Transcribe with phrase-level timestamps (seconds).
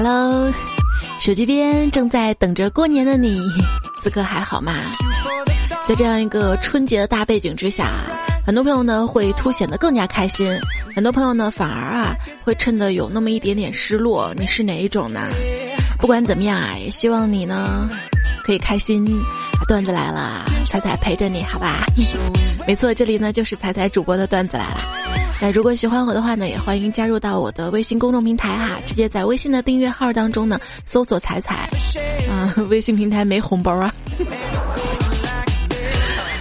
[0.00, 0.48] Hello，
[1.18, 3.42] 手机边正在等着过年的你，
[4.00, 4.74] 此刻还好吗？
[5.88, 7.94] 在这样一个春节的大背景之下，
[8.46, 10.56] 很多朋友呢会凸显得更加开心，
[10.94, 12.14] 很多朋友呢反而啊
[12.44, 14.32] 会衬得有那么一点点失落。
[14.38, 15.20] 你是哪一种呢？
[15.98, 17.90] 不管怎么样啊，也希望你呢
[18.44, 19.04] 可以开心。
[19.66, 21.84] 段子来了，彩彩陪着你好吧？
[22.68, 24.80] 没错，这里呢就是彩彩主播的段子来了。
[25.40, 31.68] 那如果喜欢我的话呢，也欢迎加入到我的微信公众平台哈，直接在微信的订阅号当中呢搜索“彩彩”。
[32.28, 33.92] 啊， 微信平台没红包啊。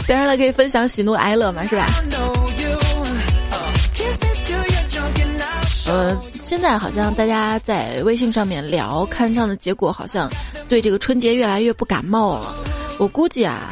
[0.07, 1.85] 当然了，可以分享喜怒哀乐嘛，是吧？
[5.87, 10.29] 呃，现在好像大家在微信上面聊，看上的结果好像
[10.67, 12.55] 对这个春节越来越不感冒了。
[12.97, 13.71] 我估计啊，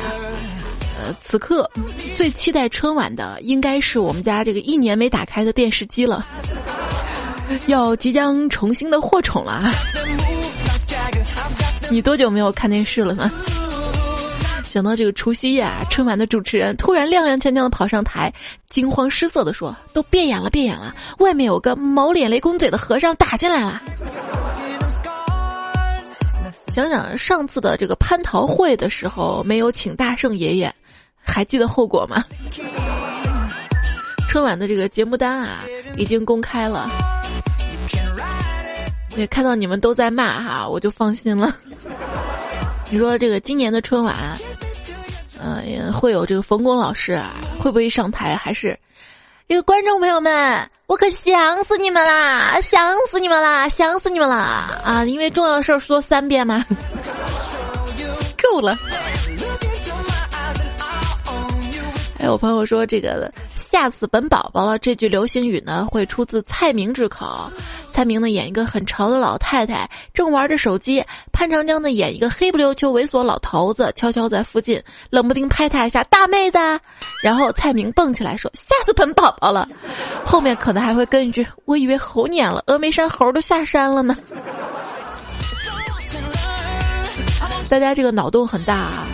[1.22, 1.70] 此刻
[2.16, 6.26] 最期待春晚的应该是我们家这个一年没打开的电视机了，
[7.68, 9.63] 要即将重新的获宠了。
[11.90, 13.32] 你多久没有看电视了呢？
[14.63, 18.34] 想到这个除夕夜啊，春晚的主持人突然踉踉跄跄的跑上台，
[18.70, 23.82] 惊慌失色的说：“都变演了，变演了，外面有个毛脸雷公嘴的和尚打进来了。”
[26.74, 30.76] 想想上次的这个蟠桃会的时候，没有请大圣爷爷，
[31.26, 32.23] 还记得后果吗？
[34.29, 35.63] 春晚的这个节目单啊，
[35.98, 36.90] 已经公开了。
[39.15, 41.53] 也看到你们都在骂哈，我就放心了。
[42.90, 44.15] 你说这个今年的春晚，
[45.41, 48.35] 嗯，会有这个冯巩老师啊，会不会上台？
[48.35, 48.77] 还是
[49.48, 50.70] 这个观众朋友们？
[50.87, 52.59] 我可想死你们啦！
[52.62, 53.68] 想死你们啦！
[53.70, 54.81] 想死你们啦！
[54.84, 56.63] 啊，因为重要的事儿说三遍嘛，
[58.43, 58.77] 够了。
[62.26, 63.31] 有朋友说这个。
[63.55, 64.79] 吓死本宝宝了！
[64.79, 67.51] 这句流行语呢，会出自蔡明之口。
[67.91, 71.02] 蔡明呢演一个很潮的老太太，正玩着手机；
[71.34, 76.58] 潘长江呢演一个黑不溜秋、猥琐老头子，悄悄在附近冷不丁拍他一下：“大妹子。”
[77.22, 79.68] 然后蔡明蹦起来说：“吓死本宝宝了！”
[80.25, 84.18] 后面可能还会跟一句：“我以为猴撵了，峨眉山猴都下山了呢。”
[87.68, 89.06] 大家这个脑洞很大啊。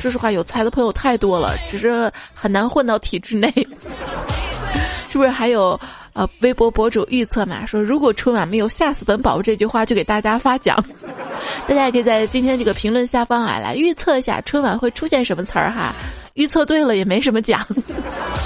[0.00, 3.52] 说实话，有才的朋友太多了，只是很难混到体制内。
[5.10, 5.78] 是不是还有
[6.12, 7.66] 呃微博博主预测嘛？
[7.66, 10.82] 说如果春晚没有“吓死本宝宝”这句话，就给大家发奖。
[11.68, 15.94] 大家也可以在今天这个评论下方啊来预测一下春晚会出现什么词儿哈。
[16.34, 17.66] 预测对了也没什么奖，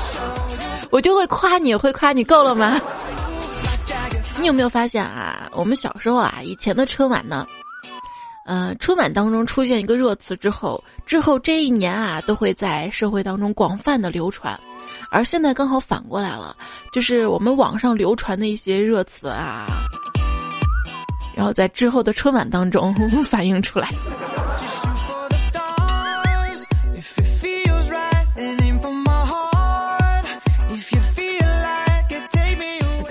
[0.90, 2.80] 我就会夸你会夸你够了吗？
[4.40, 5.48] 你有没有发现啊？
[5.52, 7.46] 我们小时候啊，以前的春晚呢？
[8.44, 14.58] 呃，春晚当中出现一个热词之后，之后这一年啊，都会在社会当中广泛的流传，
[15.10, 16.54] 而现在刚好反过来了，
[16.92, 19.66] 就是我们网上流传的一些热词啊，
[21.34, 22.94] 然后在之后的春晚当中
[23.30, 23.88] 反映出来。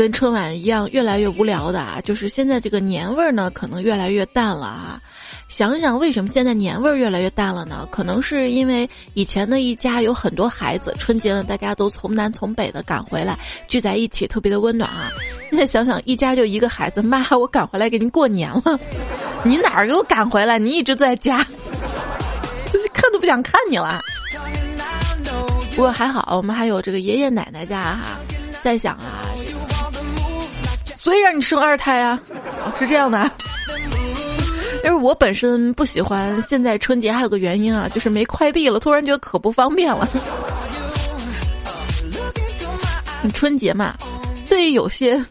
[0.04, 5.02] 跟春晚一样，越来越无聊的啊，就是现在这个年味儿呢，可能越来越淡了啊。
[5.48, 7.88] 想想为什么现在年味儿越来越淡了呢？
[7.90, 15.10] 可能是因为以前的一家有很多孩子，春节呢大家都从南从北的赶回来，聚在一起特别的温暖啊。
[15.50, 18.78] 现在想想一家就一个孩子，妈，我赶回来给您过年了，
[19.42, 20.60] 你哪儿给我赶回来？
[20.60, 21.38] 你一直在家，
[22.92, 24.02] 看都不想看你了。
[25.78, 28.20] 不过还好，我们还有这个爷爷奶奶家哈，
[28.62, 29.32] 在想啊。
[31.04, 32.18] 所以让你生二胎啊，
[32.80, 33.30] 是这样的。
[34.86, 40.08] 因为我本身不喜欢现在春节，还有个原因啊，就是没快递了，突然觉得可不方便了。
[43.22, 43.96] 你春节嘛，
[44.48, 45.22] 对于有些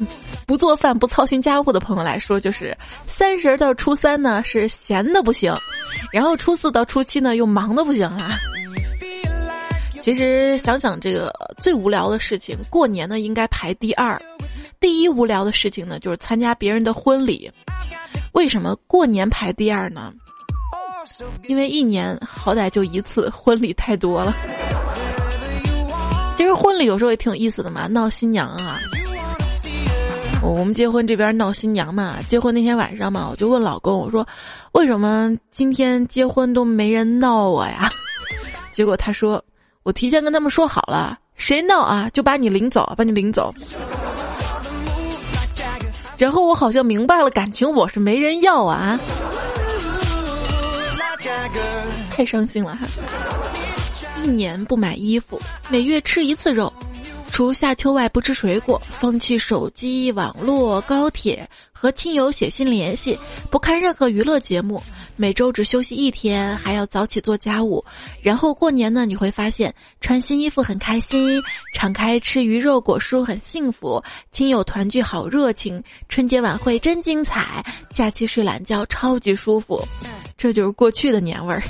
[0.47, 5.54] 不做饭、不操心家务的朋友来说，就是三十到初三呢是闲的不行，
[6.12, 8.39] 然后初四到初七呢又忙的不行啦。
[10.03, 14.21] 其实想想这个最无聊的事情，过年呢应该排第二。
[14.83, 17.51] 第一无聊的事情呢，就是参加别人的婚礼。
[18.33, 20.13] 为什么过年排第二呢？
[21.45, 24.34] 因为一年好歹就一次，婚礼太多了。
[26.37, 28.81] 其实婚礼有时候也挺有意思的嘛，闹新娘啊。
[30.43, 34.27] 我们结婚这边闹新娘嘛，结婚那天晚上嘛，我就问老公，我说
[34.73, 37.89] ：“为什么今天结婚都没人闹我呀？”
[38.73, 39.41] 结果他说
[39.84, 43.55] ：“我提前跟他们说好了，谁闹啊，就把你领走，把你领走。”
[46.22, 48.97] 然后我好像明白了，感情我是没人要啊，
[52.13, 52.86] 太伤心了哈！
[54.22, 56.72] 一年不买衣服，每月吃一次肉，
[57.33, 63.19] 除夏秋外不吃水果，放弃手机、网络、高铁，和亲友写信联系，
[63.51, 64.83] 不看任何娱乐节目，
[65.17, 67.83] 每周只休息一天，还要早起做家务。
[68.21, 71.43] 然后过年呢，你会发现穿新衣服很开心，
[71.73, 74.01] 敞开吃鱼肉果蔬很幸福，
[74.31, 77.65] 亲友团聚好热情，春节晚会真精彩，
[77.95, 79.83] 假期睡懒觉超级舒服。
[80.37, 81.63] 这就是过去的年味儿。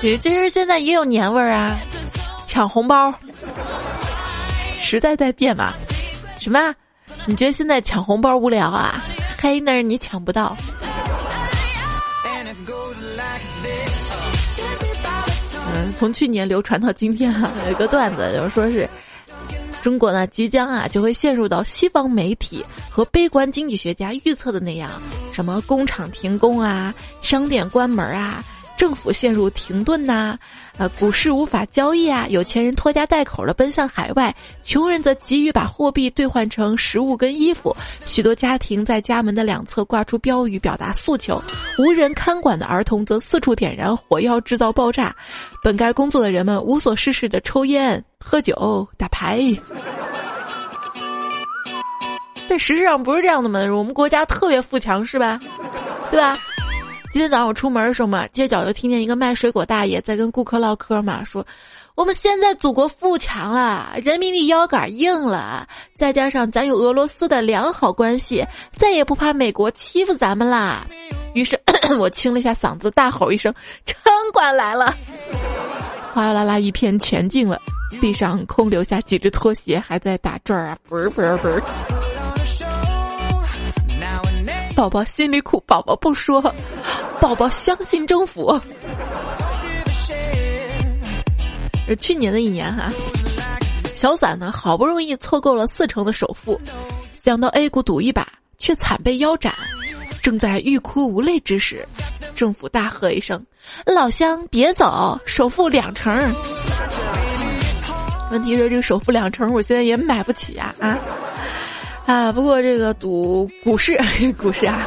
[0.00, 1.76] 也其实现在也有年味儿啊，
[2.46, 3.12] 抢红包。
[4.86, 5.74] 时代在变嘛？
[6.38, 6.72] 什么？
[7.26, 9.04] 你觉得现在抢红包无聊啊？
[9.36, 10.56] 嘿，那是你抢不到。
[15.74, 18.88] 嗯，从去年流传到今天啊， 有一个段子，就是说是
[19.82, 24.88] 中国呢即将啊就会陷入到西方媒体和悲观经济学家预测的那样，
[25.32, 28.40] 什么工厂停工啊，商店关门啊。
[28.76, 30.38] 政府陷入停顿呐，
[30.76, 37.74] 呃，股市无法交易啊，有钱人拖家带口的奔向海外，穷人则急于把货币兑换成食物跟衣服，
[38.04, 41.42] 许多家庭在家门的两侧挂出标语表达诉求，
[41.78, 45.14] 无人看管的儿童则四处点燃火药制造爆炸，
[45.64, 49.42] 本该工作的人们无所事事的抽烟、喝酒、打牌，
[52.48, 55.40] 但实际上不是这样的嘛，我们国家特别富强是吧？
[56.10, 56.36] 对吧？
[57.16, 61.42] 今天早上我出门的时候嘛，街角就听见一个卖水果大爷在跟顾客唠嗑嘛，说
[61.96, 68.46] ：“我们现在祖国富强了，人民的腰杆硬了，再加上咱有俄罗斯的良好关系，
[68.76, 70.86] 再也不怕美国欺负咱们啦。”
[71.32, 71.58] 于是
[71.98, 73.50] 我清了一下嗓子，大吼一声
[73.86, 73.96] ：“城
[74.34, 74.94] 管来了！”
[76.12, 77.58] 哗啦啦一片全静了，
[77.98, 81.95] 地上空留下几只拖鞋还在打转儿啊，嘣儿嘣儿嘣儿。
[84.76, 86.54] 宝宝心里苦，宝宝不说，
[87.18, 88.60] 宝宝相信政府。
[91.98, 92.92] 去年的一年哈，
[93.94, 96.60] 小散呢好不容易凑够了四成的首付，
[97.24, 98.28] 想到 A 股赌一把，
[98.58, 99.50] 却惨被腰斩。
[100.22, 101.88] 正在欲哭无泪之时，
[102.34, 103.42] 政府大喝一声
[103.86, 106.14] ：“老乡别走，首付两成。”
[108.30, 110.98] 问题是这个首付两成，我现在也买不起啊啊！
[112.06, 113.98] 啊，不过这个赌股市，
[114.38, 114.86] 股市啊，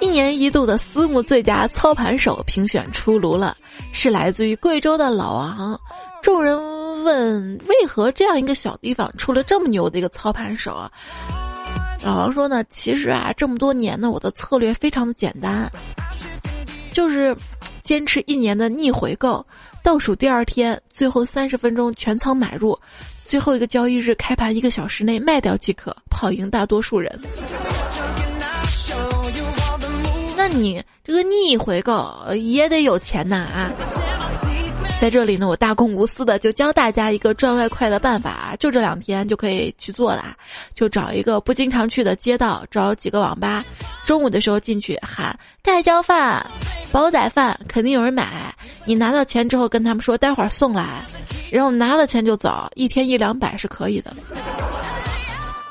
[0.00, 3.56] 一年一度的私募最佳操盘手评选出炉了，
[3.90, 5.80] 是来自于贵州的老王。
[6.22, 6.56] 众人
[7.04, 10.92] 问，为何这样一个小地方出了这么牛的一个操盘手啊？
[12.04, 15.70] 老王说呢，其实啊，这么多年呢，我的策略非常的简单，
[16.92, 17.34] 就是
[17.82, 19.44] 坚持一年的逆回购，
[19.82, 22.78] 倒数第二天，最后三十分钟全仓买入。
[23.32, 27.10] 最后一个交易日开盘一个小时内卖掉即可，跑赢大多数人。
[30.36, 33.72] 那你这个逆回购也得有钱呐啊！
[35.02, 40.22] 在这里呢，我大公无私的就教大家一个赚外快的办法，就这两天就可以去做的，
[40.76, 43.64] 就找一个不经常去的街道，找几个网吧，
[44.06, 46.46] 中午的时候进去喊盖浇饭、
[46.92, 48.54] 煲仔饭，肯定有人买。
[48.84, 51.04] 你拿到钱之后跟他们说待会儿送来。
[51.50, 54.14] 然后拿了钱就走，一天一两百是可以的。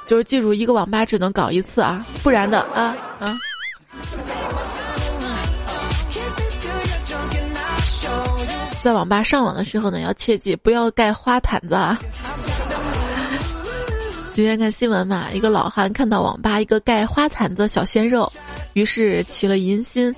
[0.07, 3.37] 就是记住，一个网吧只能搞一次啊，不然的啊啊。
[8.81, 11.99] 在网吧上网的时候呢，要切记不要盖花毯子啊。
[14.33, 18.31] 今天看新闻嘛，一个老汉看到网吧一个盖花毯子小鲜肉，
[18.73, 20.13] 于是起了淫心，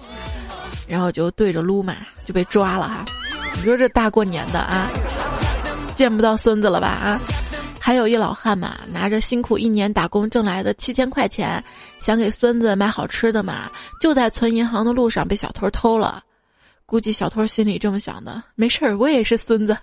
[0.87, 3.03] 然后就对着撸嘛，就被抓了哈。
[3.55, 4.89] 你说这大过年的啊！
[5.93, 7.19] 见不到孙子了吧啊！
[7.79, 11.61] 还有一老汉嘛，拿着辛苦一年打工挣来的七千块钱，
[11.99, 16.23] 想给孙子买好吃的嘛，就在存银行的路上被小偷偷了。
[16.93, 19.75] 估计小偷心里这么想的：没事儿，我也是孙子。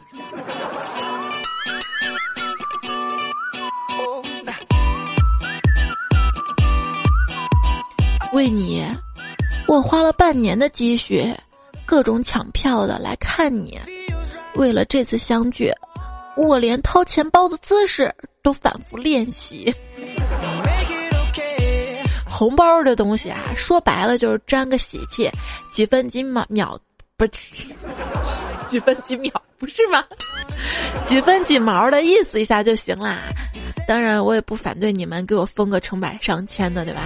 [8.32, 8.86] 为你，
[9.66, 11.34] 我花了半年的积蓄，
[11.84, 13.76] 各种抢票的来看你，
[14.54, 15.68] 为了这次相聚。
[16.36, 19.74] 我连掏钱包的姿势都反复练习。
[22.24, 25.28] 红包这东西啊，说白了就是沾个喜气，
[25.72, 26.78] 几分几秒秒
[27.20, 27.32] 不是
[28.70, 30.02] 几分几秒不是吗？
[31.04, 33.18] 几分几毛的意思一下就行啦。
[33.86, 37.02] 当然，我也不反对你们给我封个成百上千的，对吧？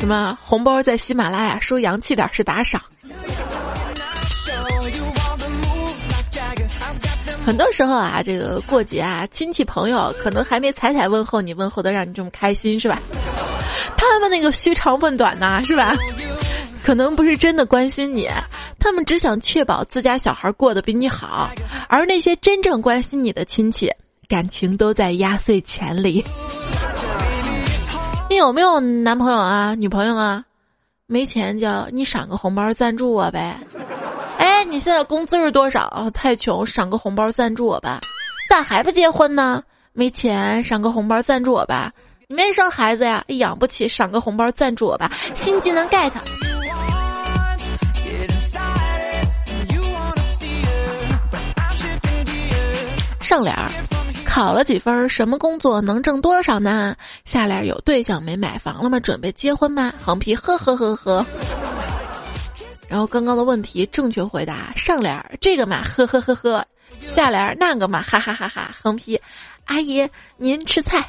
[0.00, 2.80] 什么红包在喜马拉雅收洋气点是打赏？
[7.44, 13.00] 很多时候啊，这个过节啊，亲戚朋友可能还没踩踩问候你，问候的让你这么开心是吧？
[13.96, 15.96] 他们那个嘘长问短呐，是吧？
[16.84, 18.28] 可能不是真的关心你，
[18.78, 21.50] 他们只想确保自家小孩过得比你好，
[21.88, 23.90] 而那些真正关心你的亲戚，
[24.28, 26.24] 感情都在压岁钱里。
[28.30, 30.44] 你有没有男朋友啊、女朋友啊？
[31.06, 33.58] 没钱就你赏个红包赞助我呗。
[34.72, 36.08] 你现在工资是多少？
[36.14, 38.00] 太穷，赏个红包赞助我吧。
[38.48, 39.62] 咋还不结婚呢？
[39.92, 41.92] 没钱，赏个红包赞助我吧。
[42.26, 43.22] 你没生孩子呀？
[43.26, 45.12] 养不起，赏个红包赞助我吧。
[45.34, 46.10] 新技能 get。
[53.20, 53.70] 上联儿，
[54.24, 55.06] 考了几分？
[55.06, 56.96] 什么工作能挣多少呢？
[57.26, 58.34] 下联有对象没？
[58.34, 58.98] 买房了吗？
[58.98, 59.92] 准备结婚吗？
[60.02, 61.26] 横批呵呵呵呵。
[62.92, 66.62] 然后刚刚的问题正确回答上联这个嘛呵呵呵呵，
[67.00, 68.70] 下联那个嘛哈哈哈哈。
[68.78, 69.18] 横批，
[69.64, 70.06] 阿姨
[70.36, 71.02] 您吃菜。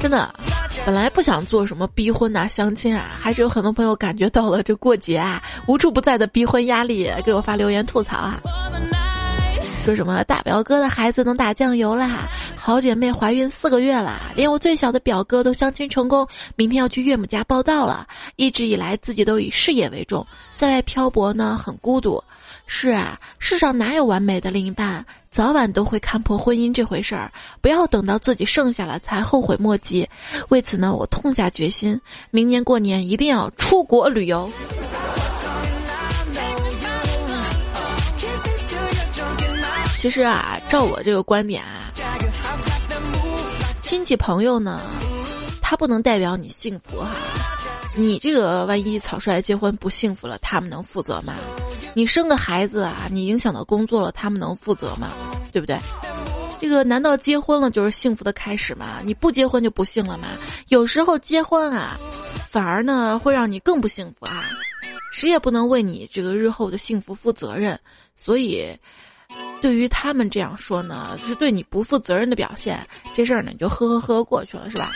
[0.00, 0.34] 真的，
[0.86, 8.40] 本来不想做什么逼婚呐、相亲啊，还是有很多朋友感觉到了这过节啊无处不在的逼婚压力，给我发留言吐槽啊，
[9.84, 12.26] 说什么大表哥的孩子能打酱油啦，
[12.56, 16.26] 好姐妹怀孕四个月啦，连我最小的表哥都相亲成功，
[16.56, 18.06] 明天要去岳母家报道了。
[18.36, 20.26] 一直以来自己都以事业为重，
[20.56, 22.22] 在外漂泊呢很孤独。
[22.66, 25.04] 是啊，世上哪有完美的另一半？
[25.30, 30.08] 早晚都会看破婚姻这回事儿，不要等到自己剩下了才后悔莫及。
[30.48, 32.00] 为此呢，我痛下决心，
[32.30, 34.50] 明年过年一定要出国旅游。
[40.04, 41.90] 其实啊，照我这个观点啊，
[43.80, 44.82] 亲戚朋友呢，
[45.62, 47.12] 他不能代表你幸福哈。
[47.96, 51.32] 你这个万一草率结婚不幸福了，他们能负责吗？
[51.94, 55.10] 你生个孩子啊，你影响到工作了，他们能负责吗？
[55.50, 55.78] 对不对？
[56.60, 58.98] 这个难道结婚了就是幸福的开始吗？
[59.02, 60.28] 你不结婚就不幸了吗？
[60.68, 61.98] 有时候结婚啊，
[62.50, 64.44] 反而呢会让你更不幸福啊！
[65.10, 67.80] 谁也不能为你这个日后的幸福负责任。
[68.16, 68.66] 所以，
[69.64, 72.86] 对于他们这样说呢，就是对你不负责任的表现。
[73.14, 74.90] 这事儿呢，你就呵呵呵过去了，是吧？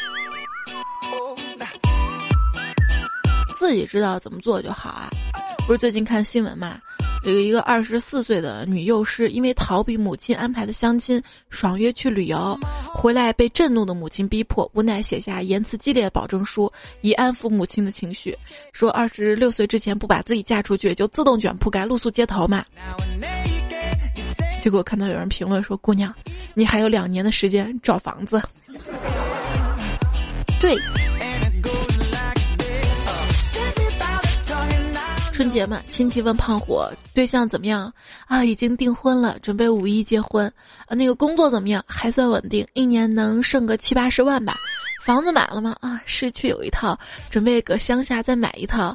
[3.58, 5.08] 自己知道怎么做就好啊！
[5.66, 6.78] 不是最近看新闻嘛？
[7.24, 12.54] 有一个二十四岁的女幼师，因为逃避母亲安排的相亲，爽约去旅游，
[12.92, 16.70] 回来被震怒的母亲逼迫，无奈写下言辞激烈的保证书，
[17.00, 18.36] 以安抚母亲的情绪，
[18.74, 22.62] 说二十六岁之前不把自己嫁出去，就自动卷铺盖露宿街头嘛。
[24.60, 26.14] 结果看到有人评论说：“姑娘，
[26.54, 28.42] 你还有两年的时间找房子。
[30.60, 30.76] ”对。
[35.32, 36.82] 春节嘛，亲戚问胖虎
[37.14, 37.92] 对象怎么样
[38.26, 38.44] 啊？
[38.44, 40.52] 已经订婚了，准备五一结婚。
[40.86, 41.84] 啊，那个工作怎么样？
[41.86, 44.52] 还算稳定，一年能剩个七八十万吧。
[45.08, 45.74] 房子买了吗？
[45.80, 46.94] 啊，市区有一套，
[47.30, 48.94] 准备搁乡下再买一套。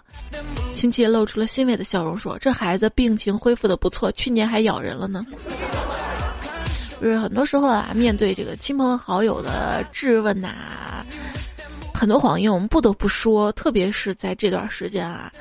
[0.71, 5.25] 亲戚露出了欣慰的笑容，说：“这孩子病情恢复的不错，去年还咬人了呢。”
[7.01, 11.03] 就是很多时候啊，面对这个亲朋好友的质问呐，
[11.95, 15.33] 很多谎言我们不得不说，特别是在这段时间啊。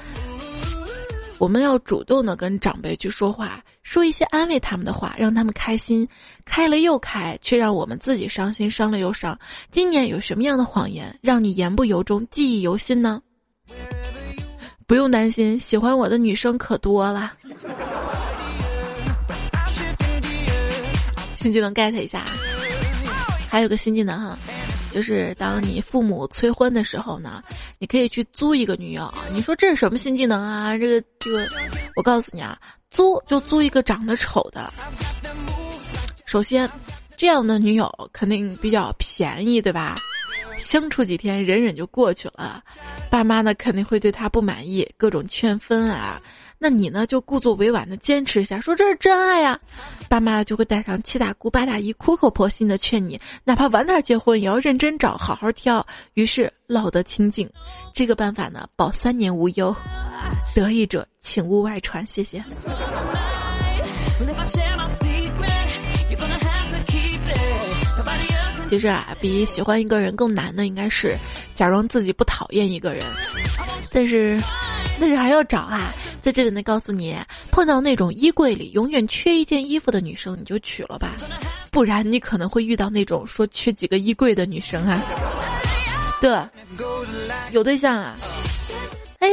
[1.36, 3.62] 我们要主动的跟长辈去说话，
[3.92, 6.08] 说一些安慰他们的话，让他们开心，
[6.46, 9.38] 开了又开，却让我们自己伤心，伤了又伤。
[9.70, 13.20] 今年有什么样的谎言让你言不由衷、记忆犹新呢？
[14.86, 17.34] 不用担心，喜欢我的女生可多了。
[21.36, 22.24] 新技能 get 一下，
[23.50, 24.38] 还有个新技能哈。
[24.92, 27.42] 就是当你父母催婚的时候呢，
[27.78, 29.12] 你可以去租一个女友。
[29.32, 30.76] 你说这是什么新技能啊？
[30.76, 31.46] 这个这个，
[31.96, 32.58] 我告诉你啊，
[32.90, 34.72] 租就租一个长得丑的。
[36.26, 36.70] 首先，
[37.16, 39.96] 这样的女友肯定比较便宜，对吧？
[40.58, 42.62] 相处几天忍忍就过去了。
[43.10, 46.20] 爸妈呢肯定会对她不满意，各种劝分啊。
[46.64, 47.04] 那你呢？
[47.08, 49.58] 就故作委婉的坚持一下，说这是真爱呀，
[50.08, 55.84] 爸妈就会带上七大姑八大姨，苦口婆心的劝你，哪怕晚点结婚，也要认真找，好好挑。
[56.14, 57.50] 于是落得清净。
[57.92, 59.74] 这个办法呢，保三年无忧。
[60.54, 62.40] 得意者请勿外传，谢谢。
[68.66, 71.16] 其实啊，比喜欢一个人更难的，应该是
[71.56, 73.02] 假装自己不讨厌一个人，
[73.90, 74.40] 但是。
[75.02, 77.16] 但是还要找啊，在这里呢，告诉你，
[77.50, 81.16] 碰到那种衣柜里永远缺一件衣服的女生，你就娶了吧，
[81.72, 85.02] 不然你可能会遇到那种说缺几个衣柜的女生啊。
[86.20, 86.30] 对，
[87.50, 88.14] 有对象啊？
[89.18, 89.28] 哎，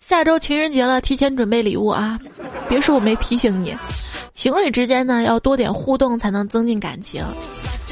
[0.00, 2.20] 下周情人节了，提前准备礼物啊！
[2.68, 3.74] 别说我没提醒你，
[4.34, 7.24] 情侣之间呢要多点互动才能增进感情，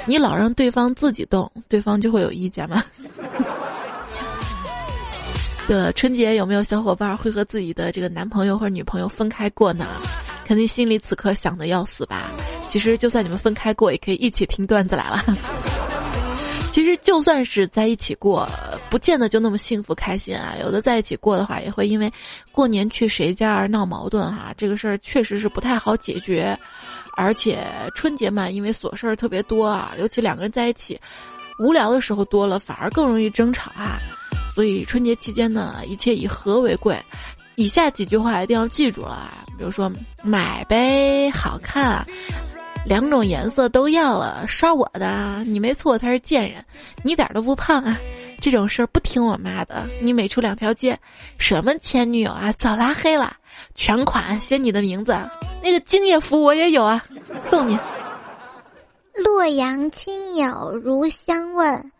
[0.04, 2.84] 你老让对方自己动，对方就会有意见吗？
[5.69, 9.87] 的春节有没有小伙伴会和自己的这个男朋友或者女朋友分开过呢？
[10.45, 12.31] 肯定心里此刻想的要死吧？
[12.69, 15.25] 其实就算你们分开过，也可以一起听段子来了。
[16.73, 18.49] 其实就算是在一起过，
[18.90, 20.54] 不见得就那么幸福开心啊。
[20.61, 22.12] 有的在一起过的话，也会因为
[22.50, 24.52] 过年去谁家而闹矛盾哈。
[24.57, 26.59] 这个事儿确实是不太好解决，
[27.16, 27.64] 而且
[27.95, 30.99] 春节嘛，因为琐事儿特别多啊，尤其两个人在一起，
[31.59, 34.00] 无聊的时候多了，反而更容易争吵啊。
[34.54, 36.97] 所以春节期间呢，一切以和为贵。
[37.56, 39.90] 以下几句话一定要记住了啊，比如说
[40.23, 42.06] 买呗，好看。
[42.85, 46.64] 两种颜色都要了，刷我的，你没错，他是贱人，
[47.04, 47.97] 你一点都不胖啊，
[48.40, 50.99] 这种事儿不听我妈的，你每出两条街，
[51.38, 53.37] 什么前女友啊，早拉黑了，
[53.76, 55.16] 全款写你的名字，
[55.62, 57.04] 那个敬业福我也有啊，
[57.49, 57.78] 送你。
[59.14, 61.92] 洛阳亲友如相问，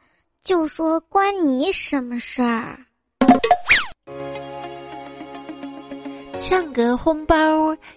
[0.45, 2.77] 就说关你什么事儿？
[6.41, 7.37] 抢个红包，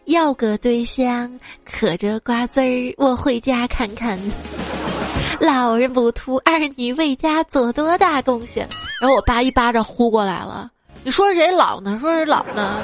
[0.06, 4.20] 要个对象，嗑着瓜子儿，我回家看看。
[5.42, 8.70] 老人不图儿女为家做多大贡献。
[9.02, 10.70] 然后我爸一巴掌呼过来了，
[11.04, 11.98] 你说谁老呢？
[12.00, 12.80] 说是老呢。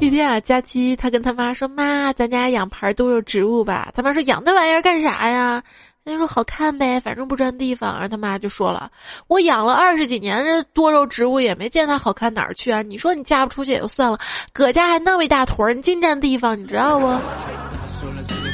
[0.00, 5.62] 一天啊，佳期他跟他妈说：“妈，咱家养盘多肉植物吧。”他妈说：“养那玩意儿干啥呀？”
[6.06, 7.92] 他说好看呗，反正不占地方。
[7.92, 8.90] 然后他妈就说了
[9.28, 12.80] ：“我养了二十几年这多肉植物，也没见它好看哪儿去啊！
[12.80, 14.18] 你说你嫁不出去也就算了，
[14.54, 17.06] 搁家还那么一大坨，你净占地方，你知道不？”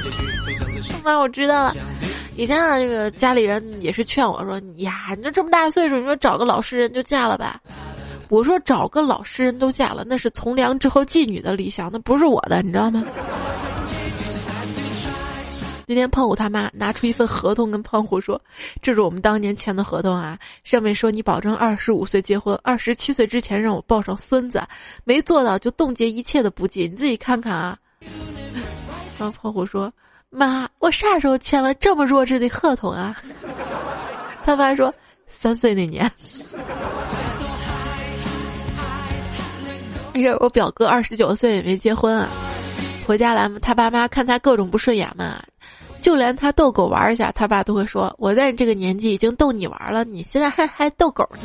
[1.05, 1.77] 妈，我知道了。
[2.37, 7.61] 以前啊，这个家里人也是劝我说：“呀，你就这么大岁数，你说找个老实人就嫁了吧。”
[8.29, 13.05] 我说：“找个老实人都嫁了，那是从良之后妓女的理想，那不是我的，你知道吗？”
[15.87, 18.41] 今天胖虎他妈拿出一份合同跟胖虎说
[18.83, 24.61] ：“这是我们当年签的合同啊，上面说你保证二十五岁结婚，二十七岁之前让我抱上孙子，
[25.05, 27.79] 没做到就冻结一切的补给，你自己看看啊。”
[29.17, 29.93] 然后胖虎说
[30.29, 33.17] ：“妈，我啥时候签了这么弱智的合同啊？”
[34.45, 34.93] 他妈说
[35.29, 36.11] ：“三岁那年。”
[40.41, 42.29] 我表哥二十九岁也没结婚啊。
[43.07, 45.41] 回家来嘛，他爸妈看他各种不顺眼嘛，
[46.03, 51.39] 就连他逗狗玩一下，他爸都会说：“我在你这个年纪已经逗你玩了，你现在还还逗狗呢。”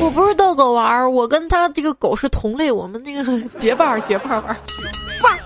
[0.00, 4.56] 我不是逗狗玩儿，我跟他这个狗是同类，我们那个 结伴儿结伴儿玩。
[5.22, 5.38] 哇！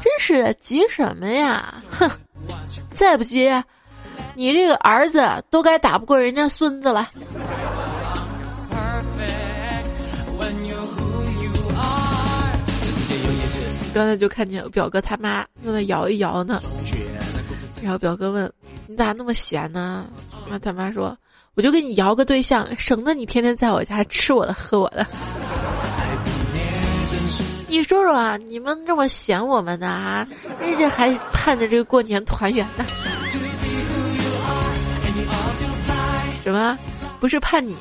[0.00, 1.74] 真是急什么呀？
[1.90, 2.10] 哼！
[2.94, 3.50] 再不急，
[4.36, 7.08] 你这个儿子都该打不过人家孙子了。
[13.94, 16.62] 刚才就看见我表哥他妈在那摇一摇呢，
[17.80, 18.52] 然后表哥问
[18.86, 20.06] ：“你咋那么闲呢？”
[20.44, 21.16] 然后他妈说
[21.56, 25.06] ：“我就给你摇个对象，省得你天天在我家吃我的喝我的。
[27.68, 30.28] ”你说说啊，你们这么嫌我们呢啊，
[30.60, 32.84] 这还盼着这个过年团圆呢？
[36.46, 36.78] 什么？
[37.18, 37.74] 不是盼你，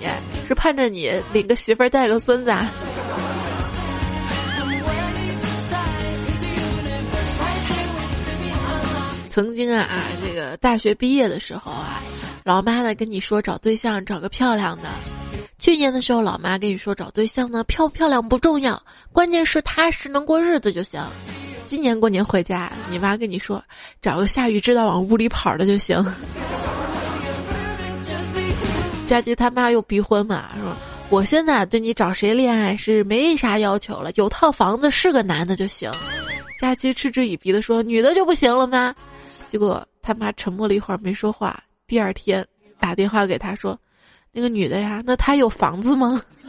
[0.47, 2.49] 是盼着你领个媳妇儿带个孙子。
[2.49, 2.67] 啊。
[9.29, 12.01] 曾经啊啊，这个大学毕业的时候啊，
[12.43, 14.89] 老妈呢跟你说找对象找个漂亮的。
[15.59, 20.99] 去年的时候，老妈跟你说找对象呢漂不漂亮不重要，关键是踏实能过日子就行。
[21.67, 23.63] 今年过年回家，你妈跟你说
[24.01, 26.03] 找个下雨知道往屋里跑的就行。
[29.05, 30.75] 佳琪他妈又逼婚嘛，说
[31.09, 35.91] 我现在对你找谁恋爱是没啥要求了，有套房子是个男的就行。
[36.59, 38.95] 佳琪嗤之以鼻的说女的就不行了吗？
[39.47, 41.61] 结果他妈沉默了一会儿没说话。
[41.85, 42.45] 第二天
[42.79, 43.77] 打电话给他说
[44.33, 46.19] ：“那个女的呀，那她有房子吗？”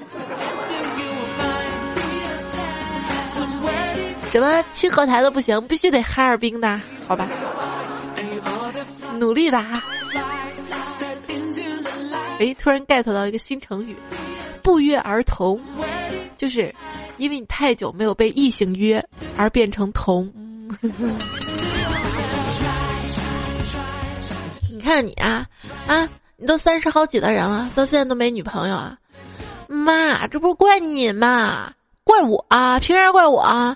[4.33, 7.29] 什么七合台的不行，必须得哈尔滨的，好吧？
[9.19, 9.83] 努力的哈。
[12.39, 13.97] 哎，突然 get 到一个新成语
[14.63, 15.59] ，“不约而同”，
[16.37, 16.75] 就是
[17.17, 19.03] 因为你太久没有被异性约
[19.37, 20.31] 而变成同。
[24.71, 25.47] 你看你啊
[25.87, 26.09] 啊！
[26.37, 28.99] 你都三十好几的人了，到现在都没女朋友啊？
[29.67, 31.73] 妈，这不是怪你吗？
[32.05, 32.79] 怪我啊？
[32.79, 33.75] 凭啥怪我啊？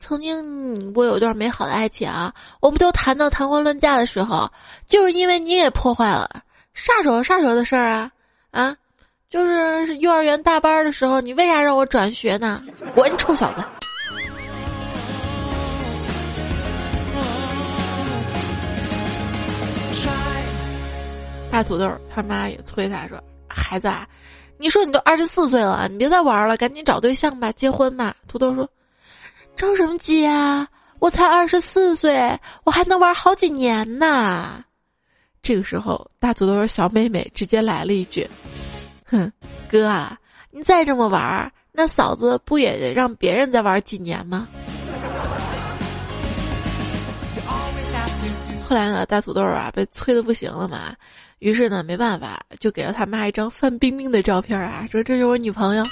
[0.00, 4.50] 曾经我有一段美好的爱情啊，我们都谈到谈婚论嫁的时候，
[4.88, 6.42] 就是因为你也破坏了，
[6.74, 8.10] 啥时候啥时候的事儿啊？
[8.50, 8.76] 啊？
[9.28, 12.62] 就是幼儿园大班的时候你为啥让我转学呢？
[12.94, 13.62] 滚臭小子！
[21.50, 24.06] 大土豆他妈也催他说孩子啊
[24.56, 28.14] 你说你都二十四岁了你别再玩儿了赶紧找对象吧结婚吧。
[28.28, 28.68] 土豆说
[29.56, 30.66] 着什么急啊
[30.98, 34.64] 我才二十四岁我还能玩好几年呢。
[35.42, 38.28] 这个时候，大土豆小妹妹直接来了一句
[39.06, 39.32] ：“哼，
[39.68, 40.18] 哥啊，
[40.50, 44.46] 你再这么玩，那嫂子不也得让别人再玩几年吗？”
[48.62, 50.94] 后来呢，大土豆啊被催的不行了嘛，
[51.40, 55.82] 于是呢没办法，就给了他妈一张范冰冰的照片啊，说这是我女朋友。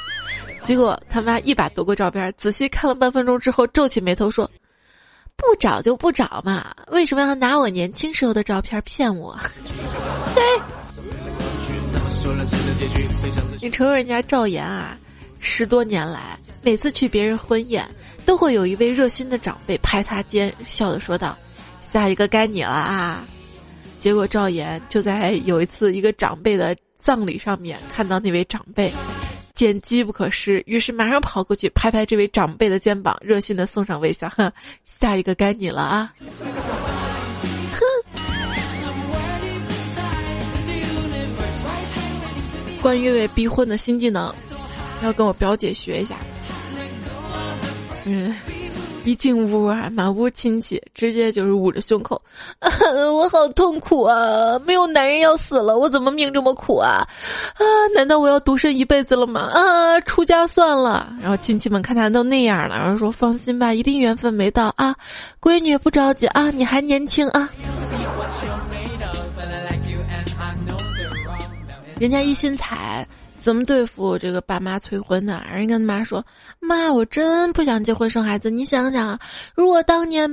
[0.62, 4.48] 结果他妈一把夺过照片，仔细看了半分钟之后，皱起眉头说
[5.38, 9.38] ：“不找就不找嘛，为什么要拿我年轻时候的照片骗我？”
[10.34, 10.42] 嘿，
[13.60, 14.98] 你瞅瞅人家赵岩啊，
[15.38, 17.88] 十多年来每次去别人婚宴，
[18.26, 21.38] 都会有一位热心的长辈拍他肩，笑着说道。
[21.90, 23.24] 下一个该你了啊！
[23.98, 28.92] 结果赵岩就在有一次一个长辈的葬礼上面看到那位长辈，
[29.58, 34.28] 见机不可失，于是马上跑过去拍拍这位长辈的肩膀，热心的送上微笑。
[34.28, 34.52] 哼，
[34.84, 36.12] 下一个该你了啊！
[37.72, 37.80] 哼，
[42.80, 44.32] 关于被逼婚的新技能，
[45.02, 46.16] 要跟我表姐学一下。
[48.04, 48.32] 嗯。
[49.08, 52.20] 一进屋啊，满屋亲戚，直接就是捂着胸口，
[53.16, 54.58] 我好痛苦啊！
[54.66, 57.08] 没有男人要死了，我怎么命这么苦啊？
[57.56, 59.48] 啊，难道我要独身一辈子了吗？
[59.54, 61.10] 啊，出家算了。
[61.22, 64.94] 然后亲戚们看他都那样了，然后说放心吧，一定缘分没到啊，
[65.40, 67.48] 闺女不着急啊，你还年轻啊。
[71.98, 73.08] 人家一心彩。
[73.40, 75.42] 怎么对付这个爸妈催婚呢？
[75.50, 76.24] 人跟他妈说
[76.60, 78.50] ：“妈，我真不想结婚生孩子。
[78.50, 79.18] 你想想，
[79.54, 80.28] 如果当年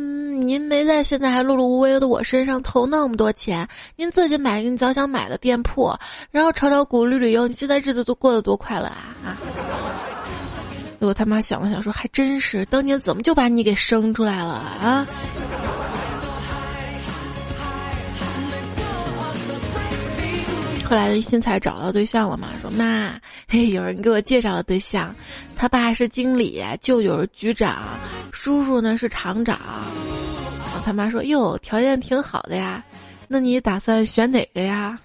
[0.46, 5.94] 您没在现在还碌碌无为的我身上投那么多钱，您自己买个你早想买的店铺，
[6.32, 9.38] 然后炒炒股、旅旅游，你现在日子都过得多快乐啊！”啊！
[11.00, 15.06] 结果他妈想了想说：“还真是，当年怎么就把你给生出来了啊？”
[20.88, 22.50] 后来的新才找到对象了嘛？
[22.62, 23.14] 说妈，
[23.50, 25.14] 嘿，有人给我介绍了对象，
[25.56, 27.98] 他爸是经理，舅舅是局长，
[28.32, 29.60] 叔叔呢是厂长。
[30.86, 32.84] 他妈说哟，条件挺好的呀，
[33.28, 34.98] 那你打算选哪个呀？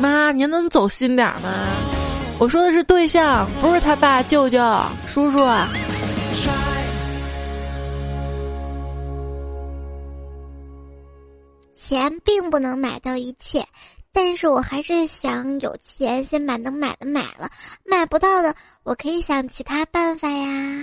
[0.00, 1.48] 妈，您能走心点吗？
[2.40, 4.60] 我说的是对象，不是他爸、舅舅、
[5.06, 5.38] 叔叔。
[11.92, 13.62] 钱并不能买到一切，
[14.14, 17.50] 但是我还是想有钱先把能买的买了，
[17.84, 20.80] 买不到的我可以想其他办法呀。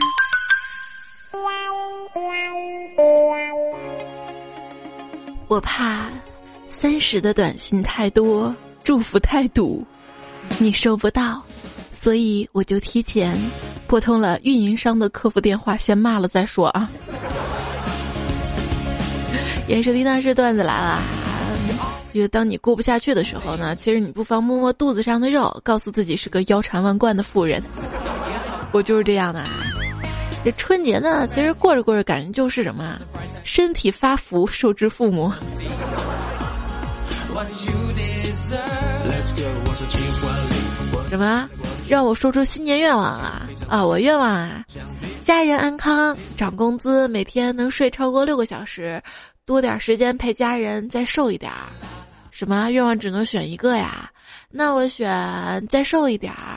[5.48, 6.12] 我怕
[6.68, 9.84] 三十的短信太多，祝福太堵，
[10.60, 11.42] 你收不到，
[11.90, 13.36] 所以我就提前
[13.88, 16.88] 拨通了运营商的客服电话，先骂了再说啊。
[19.70, 21.00] 也是听到是段子来了，
[22.12, 27.62] 因为当你过不下去的时候呢，其实你不妨摸摸肚子上的肉，告诉自己是个腰缠万贯的富人。
[28.72, 29.44] 我就是这样的。
[30.44, 33.00] 这春节呢，其实过着过着，感觉就是什么，
[33.44, 35.32] 身体发福，受之父母。
[41.08, 41.48] 什么？
[41.88, 43.48] 让我说出新年愿望啊！
[43.68, 44.64] 啊，我愿望啊，
[45.24, 49.02] 家人安康，涨工资，每天能睡超过六个小时。
[49.50, 51.66] 多点时间陪家人，再瘦一点儿。
[52.30, 54.08] 什么愿望只能选一个呀？
[54.52, 55.10] 那我选
[55.68, 56.56] 再瘦一点儿。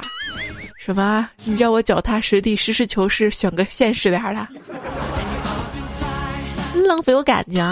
[0.76, 1.26] 什么？
[1.42, 4.46] 你让我脚踏实地、实事求是，选个现实点儿的？
[6.86, 7.64] 浪费我感情。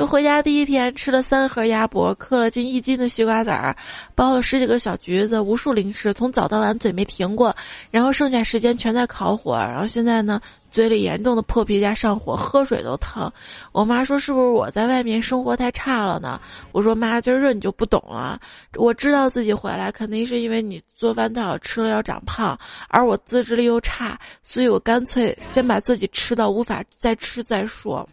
[0.00, 3.76] 就回家第一天吃了三盒鸭脖，嗑了近一斤的西瓜籽儿，
[4.14, 7.54] 包了十几个小橘子，无数零食，从早到晚嘴没停过，
[7.90, 13.30] 然后剩下时间全在烤火，然后现在呢，嘴里严重的破皮加上火，喝水都疼。
[13.72, 16.40] 我妈说是不是我在外面生活太差了呢？
[16.72, 18.40] 我说妈，今儿热你就不懂了。
[18.76, 22.58] 我知道自己回来肯定是因为你做饭太好吃了要长胖，
[22.88, 28.08] 而我自制力又差，所以我干脆先把自己吃到无法再吃再说。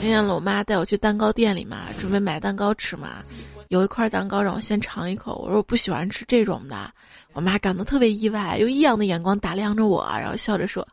[0.00, 3.22] 那天我妈带我去蛋糕店里嘛，准备买蛋糕吃嘛。
[3.66, 6.90] 有一块蛋糕让我先尝一口，我说我不喜欢吃这种的。
[7.32, 10.86] 我妈感到特别意外，用异样的眼光打量着我，然后笑着说：“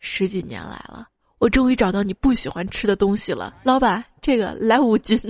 [0.00, 1.06] 十几年来了，
[1.38, 5.20] 我终于找到你不喜欢吃的东西了。”老板，这个来五斤。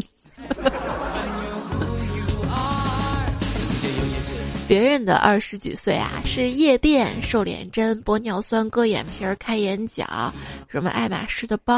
[4.72, 10.32] 别人的二十几岁啊，是夜店、瘦脸针、玻尿酸、割眼皮儿、开眼角，
[10.66, 11.74] 什么爱马仕的包，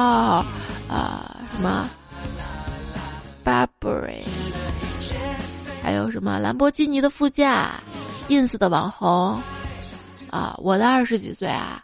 [0.88, 1.90] 啊，什么
[3.44, 4.22] Burberry，
[5.82, 7.72] 还有什么兰博基尼的副驾
[8.28, 9.42] ，ins 的网红，
[10.30, 11.82] 啊，我的二十几岁啊，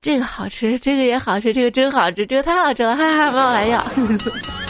[0.00, 4.63] 这个好吃，这个也好吃，这个真好吃，这个太好吃了，哈哈，没有玩笑。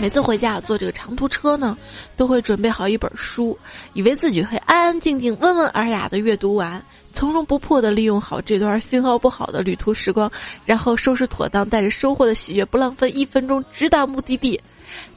[0.00, 1.76] 每次回家坐这个长途车呢，
[2.16, 3.58] 都会准备好一本书，
[3.94, 6.80] 以为自己会安安静静、温文尔雅的阅读完，
[7.12, 10.30] 从容不迫的利用好这段信号不好的旅途时光，
[10.64, 14.60] 然后收拾妥当，带着收获的喜悦，不浪费一分钟，直达目的地。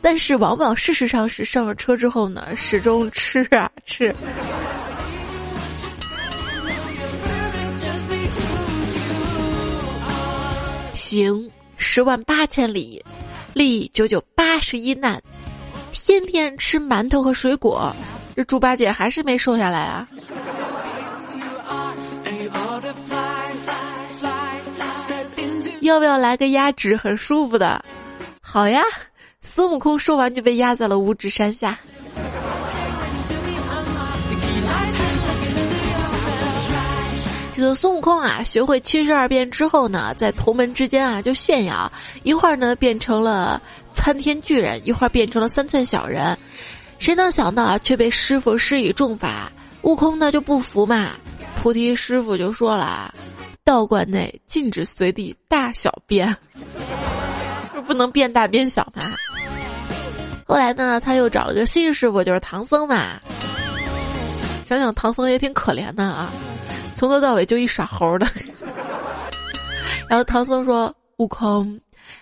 [0.02, 4.14] 但是，往往事实上是上了车之后呢，始终吃啊吃。
[10.94, 13.04] 行十万八千里。
[13.54, 15.22] 历九九八十一难，
[15.92, 17.96] 天天吃馒头和水果，
[18.36, 20.08] 这猪八戒还是没瘦下来啊！
[25.82, 27.84] 要不要来个压纸很舒服的？
[28.42, 28.82] 好呀！
[29.42, 31.78] 孙悟空说完就被压在了五指山下。
[37.62, 41.92] 这个孙悟空啊，学会七十二变之后呢，在同门之间啊就炫耀，
[42.24, 43.62] 一会儿呢变成了
[43.94, 46.36] 参天巨人，一会儿变成了三寸小人，
[46.98, 49.52] 谁能想到啊，却被师傅施以重罚。
[49.84, 51.12] 悟空呢就不服嘛，
[51.56, 53.14] 菩提师傅就说了啊，
[53.64, 56.36] 道观内禁止随地大小便，
[57.76, 59.04] 就 不能变大变小嘛。
[60.48, 63.20] 后来呢，他又找了个新师傅，就是唐僧嘛。
[64.66, 66.32] 想想唐僧也挺可怜的啊。
[67.02, 68.28] 从头到尾就一耍猴的，
[70.08, 71.82] 然后唐僧说：“悟空，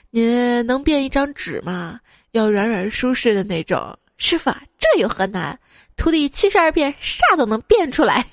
[0.09, 1.99] 你能变一张纸吗？
[2.31, 5.59] 要软软舒适的那种。”师傅，这有何难？
[5.97, 8.25] 徒弟七十二变，啥都能变出来。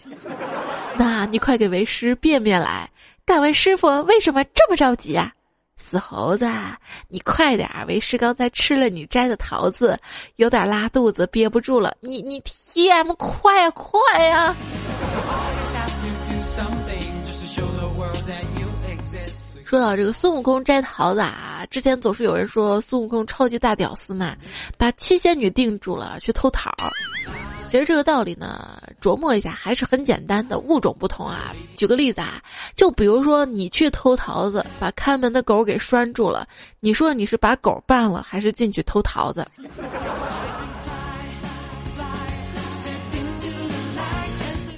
[0.97, 2.89] 那你快给为师变变来。
[3.25, 5.33] 敢问师傅，为什么这么着急啊？
[5.77, 6.49] 死猴子，
[7.09, 7.69] 你快点！
[7.89, 9.99] 为师刚才吃了你摘的桃子，
[10.37, 11.97] 有点拉肚子，憋不住了。
[11.99, 12.41] 你你
[12.73, 14.55] T M 快呀快呀！
[19.67, 24.37] 说到这个孙悟空摘桃子啊，之前总是有人说孙悟空超级大屌丝嘛，
[24.79, 26.73] 把七仙女定住了去偷桃。
[27.69, 31.53] 其实这个道理呢，琢磨一下还是很简单的，物种不同啊。
[31.75, 32.41] 举个例子啊，
[32.77, 36.47] 就比如说你去偷桃子，把看门的狗给拴住了，
[36.79, 39.45] 你说你是把狗办了，还是进去偷桃子？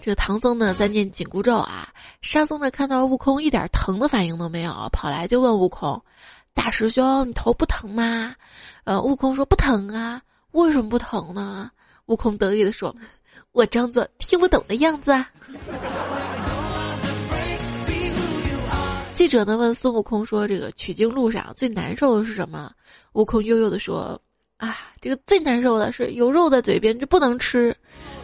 [0.09, 1.93] 这个唐僧呢在念紧箍咒啊，
[2.23, 6.03] 沙僧呢看到悟空一点疼的反应都没有，跑来就问悟空
[6.57, 8.35] ：“大师兄，你头不疼吗？”
[8.85, 11.71] 呃，悟空说：“不疼啊，为什么不疼呢？”
[12.09, 12.97] 悟空得意的说
[13.53, 15.29] ：“我装作听不懂的样子啊。”
[19.13, 22.73] 记者呢问孙悟空说：“这个取经路上最难受的是什么？”
[23.13, 24.19] 悟空悠悠的说
[24.57, 27.77] ：“啊，这个最难受的是有肉在嘴边，就不能吃。”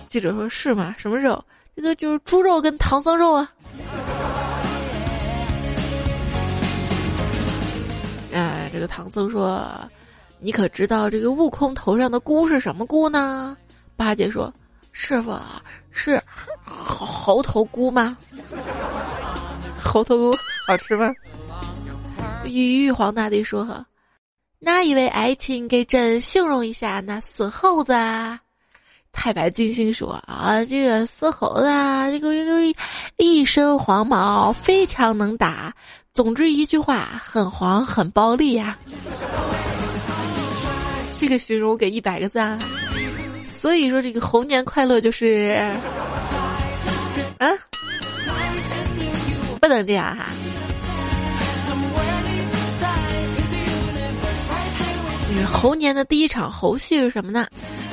[0.09, 0.95] 记者说：“是吗？
[0.97, 1.39] 什么肉？”
[1.77, 3.53] 这个就是猪肉跟唐僧肉啊！
[8.33, 9.69] 哎，这个唐僧说
[10.39, 13.57] ：“你可知道这个悟空头上的箍是什么箍呢？”
[13.97, 14.53] 八戒说
[14.93, 15.37] ：“师傅
[15.91, 16.23] 是
[16.65, 18.17] 猴头菇吗？
[19.83, 21.13] 猴头菇好吃吗？”
[22.47, 23.85] 玉玉皇大帝说
[24.61, 28.41] ：“哪一位爱卿给朕形容一下那孙猴子啊？”
[29.15, 32.35] 太白金星说：“啊，这个孙猴子，啊，这个
[33.17, 35.73] 一身黄毛，非常能打。
[36.13, 38.77] 总之一句话，很黄，很暴力呀。
[41.19, 42.59] 这个形容我给一百个赞。
[43.57, 45.59] 所以说，这个猴年快乐就是
[47.39, 47.49] 啊，
[49.59, 50.27] 不能这样哈。
[55.47, 57.47] 猴年的第一场猴戏是什么呢？”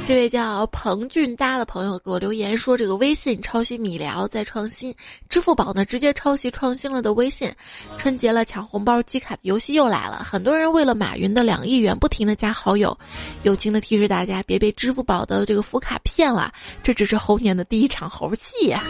[0.08, 4.94] 这位叫彭俊达的朋友给我留言说：“这个微信抄袭米聊在创新，
[5.30, 7.50] 支付宝呢直接抄袭创新了的微信。
[7.98, 12.98] 春节了，抢红包、集卡的游戏又来了，很多人为了马云的两亿元不停的加好友。
[13.44, 16.52] 友情的提示大家别被支付宝的这个福卡骗了，
[16.84, 18.84] 这只是猴年的第一场猴戏呀。”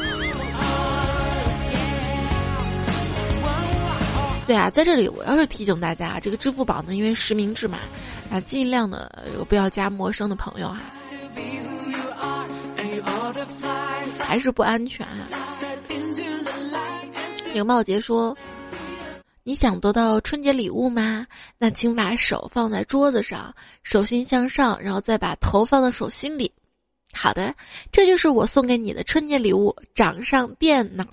[4.51, 7.79] 对啊，在这里我要是提醒大家，这个支付宝呢，因为实名制嘛，
[8.29, 9.09] 啊，尽量的
[9.47, 10.81] 不要加陌生的朋友哈。
[14.19, 15.29] 还是不安全啊！
[17.53, 18.35] 刘茂杰说
[19.43, 21.25] ：“你想得到春节礼物吗？
[21.57, 26.51] 那请把手放在桌子上，手心向上，然后再把头放到手心里。
[27.13, 27.55] 好的，
[27.89, 31.05] 这就是我送给你的春节礼物——掌上电脑。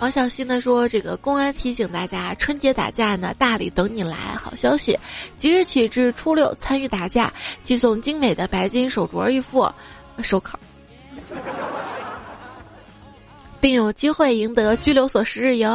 [0.00, 4.16] 王小新呢说：“这个公安提醒大家，春节打架呢，大礼等你来。
[4.16, 4.98] 好消息，
[5.36, 7.30] 即日起至初六参与打架，
[7.62, 9.70] 即送精美的白金手镯一副，
[10.22, 10.58] 手铐，
[13.60, 15.72] 并有机会赢得拘留所十日游。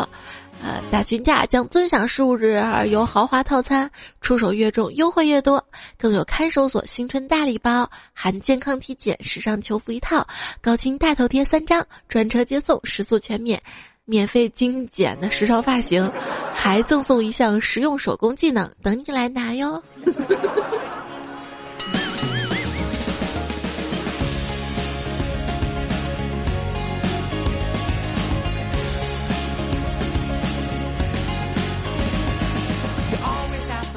[0.63, 2.59] 呃，打群架将尊享十五日
[2.89, 3.87] 游豪华套餐，
[4.21, 5.63] 出手越重优惠越多，
[5.99, 10.25] 更有看守所新春大礼包，含健康体检、时尚球服一套，
[10.61, 13.61] 高清大头贴三张，专车接送，食宿全免。”
[14.07, 16.11] 免费精简的时尚发型，
[16.53, 19.81] 还赠送一项实用手工技能，等你来拿哟！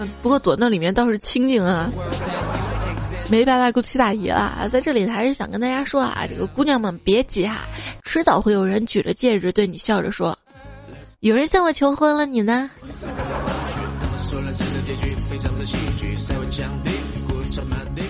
[0.00, 1.90] 嗯，不过躲那里面倒是清静啊。
[3.30, 7.68] 没白白给七大姨啊，在这里还是想跟大家说啊，这个姑娘们别急哈，
[8.02, 10.36] 迟早会有人举着戒指对你笑着说
[11.20, 12.70] ：“有人向我求婚了，你呢？”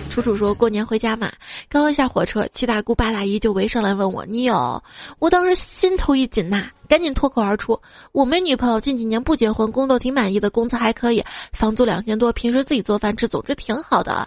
[0.09, 1.29] 楚楚说过年回家嘛，
[1.67, 4.81] 刚一下火车，七大姑八大姨就围上来问我：“你有？”
[5.19, 7.77] 我当时心头一紧呐，赶紧脱口而出
[8.13, 14.25] ：“我没女朋友，近几年不结婚，工作挺满意的，工资还可以，房租两千多，平时自己做饭吃，总之挺好的。”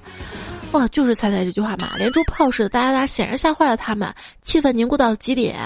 [0.73, 5.57] 哇，就是猜猜这句话嘛，连珠炮似的哒哒哒，显然吓坏了他们，气氛凝固到极点。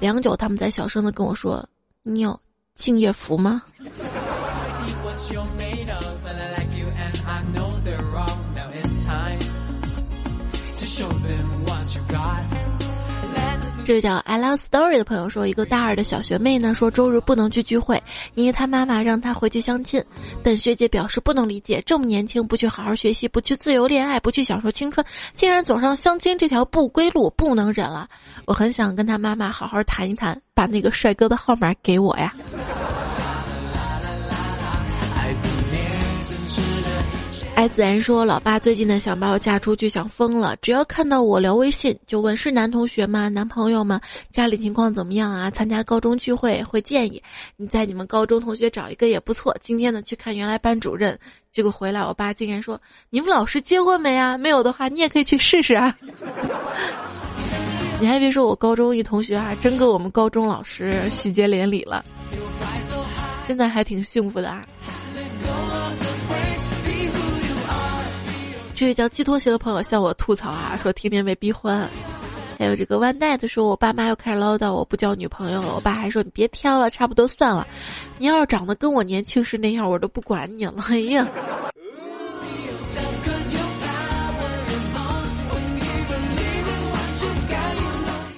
[0.00, 1.64] 良久，他们在小声的跟我说
[2.02, 2.38] ：“你有
[2.74, 3.62] 敬业福吗？”
[13.82, 18.00] 这位叫 I love story 的朋友说，一个大二的小学妹呢说周日不能去聚会，
[18.34, 20.00] 因为她妈妈让她回去相亲。
[20.44, 28.08] 本学姐表示不能理解，这么年轻不去好好学习，不去自由恋爱，不去享受青春，竟然走上相亲这条不归路，不能忍了。
[28.44, 32.32] 我很想跟她妈妈好好谈一谈，把那个帅哥的号码给我呀。
[37.60, 40.56] 爱自然说：“老爸最近呢想把我嫁出去，想疯了。
[40.62, 43.28] 只要看到我聊微信，就问是男同学吗？
[43.28, 44.00] 男朋友吗？
[44.30, 45.50] 家里情况怎么样啊？
[45.50, 47.22] 参加高中聚会会建议
[47.58, 49.54] 你在你们高中同学找一个也不错。
[49.60, 51.18] 今天呢去看原来班主任，
[51.52, 54.38] 结果回来我爸竟然说：你们老师结婚没啊？
[54.38, 55.94] 没有的话你也可以去试试啊。
[58.00, 62.02] 你还别说，我高中一同学还真跟我们高中老师喜结连理了，
[63.46, 64.64] 现在还挺幸福的啊。”
[68.80, 71.86] 这位叫寄托鞋的朋友向我吐槽啊，说天天被逼婚。
[72.58, 75.74] 还有这个万代的说，我爸妈又开始唠叨我不交女朋友了。
[75.74, 77.66] 我爸还说你别挑了，差不多算了。
[78.16, 80.82] 你要是长得跟我年轻时那样，我都不管你了。
[80.88, 81.28] 哎呀。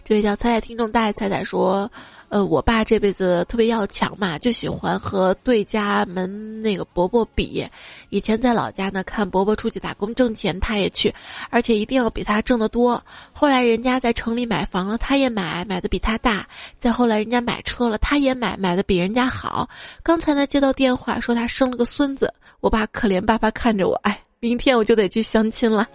[0.04, 1.88] 这位叫彩彩听众大爱彩彩说。
[2.32, 7.62] 呃，我爸这辈子特别要强嘛，就喜欢和对家门那个伯伯比。
[8.08, 11.14] 以前在老家呢，看伯伯出去打工挣钱，他也去，
[11.50, 13.04] 而且一定要比他挣得多。
[13.34, 16.48] 后来人家在城里买房了，他也买，买的比他大。
[16.78, 19.68] 再后来人家买车了，他也买，买的比人家好。
[20.02, 25.86] 刚才呢接到电话说他生了个孙子，我爸可怜巴巴看着我，哎，明天我就得去相亲了。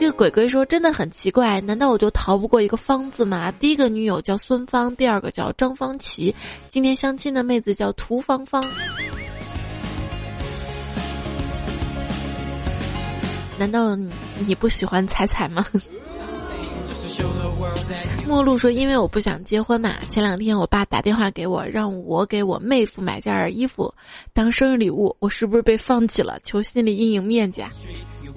[0.00, 3.50] 这个鬼鬼说：“真的很奇怪，难道我就逃不过一个方字吗？
[3.58, 6.32] 第一个女友叫孙芳，第二个叫张芳琪，
[6.68, 8.64] 今天相亲的妹子叫涂芳芳。
[13.58, 13.96] 难道
[14.46, 15.66] 你不喜欢彩彩吗？”
[18.24, 19.96] 陌路说：“因为我不想结婚嘛。
[20.10, 23.92] 前两天我爸打电话给我，让我给我妹夫买件衣服
[24.32, 26.38] 当生日礼物，我是不是被放弃了？
[26.44, 27.64] 求心理阴影面积。”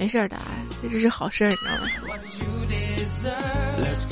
[0.02, 1.88] 没事的啊，这是好事儿，你知道吗？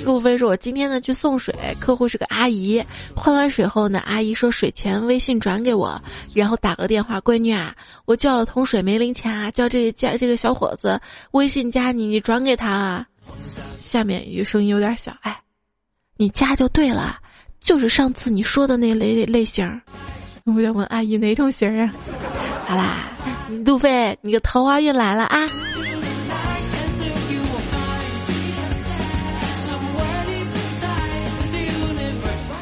[0.05, 2.79] 路飞说：“我今天呢去送水，客户是个阿姨，
[3.15, 5.99] 换完水后呢，阿姨说水钱微信转给我，
[6.31, 7.75] 然后打个电话，闺女啊，
[8.05, 13.07] 我叫了桶水没零钱啊，叫这个加这个小伙子微信加你，你转给他啊。”
[13.79, 15.41] 下面一个声音有点小，哎，
[16.17, 17.17] 你加就对了，
[17.61, 19.81] 就是上次你说的那类类型。
[20.43, 21.91] 我想问阿姨哪种型啊？
[22.69, 23.09] 好啦，
[23.65, 25.39] 路飞，你个桃花运来了啊！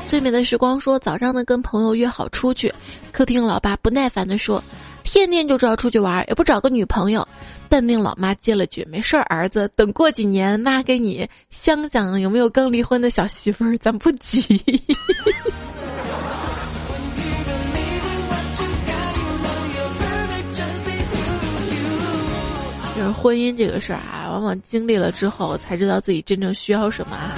[0.06, 2.74] 最美的时光说，早上呢跟朋友约好出去，
[3.12, 4.64] 客厅老爸不耐烦的说
[5.04, 7.28] ：“天天就知道出去玩，也不找个女朋友。”
[7.68, 14.58] 淡定老妈接了句：“没事儿，儿子，等过几年，妈给你想想有没有刚离婚的小媳妇儿，咱不急。”
[22.98, 27.36] 就是婚姻这个事儿啊，往往经历了之后才知道自己真正需要什么啊。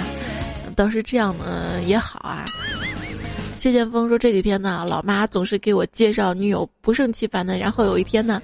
[0.74, 2.46] 倒是这样呢也好啊。
[3.58, 7.58] 谢剑锋说这几天呢，老妈总是给我介绍女友，不胜其烦的。
[7.58, 8.42] 然后有一天呢，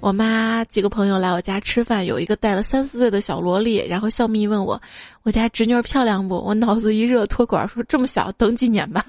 [0.00, 4.78] 我妈几个朋友来我家吃饭，有一个带了三四岁的小萝莉，然后笑眯问我
[5.24, 9.02] ：“我家侄女漂亮不？”我脑子一热，脱管说：“这么小，等几年吧。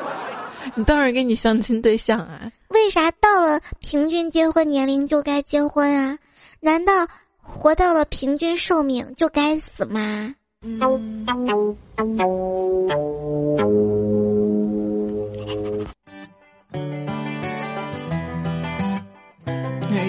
[0.74, 2.50] ”你当然给你相亲对象啊？
[2.68, 6.18] 为啥到了平均结婚年龄就该结婚啊？
[6.60, 7.06] 难道
[7.40, 10.34] 活到了平均寿命就该死吗？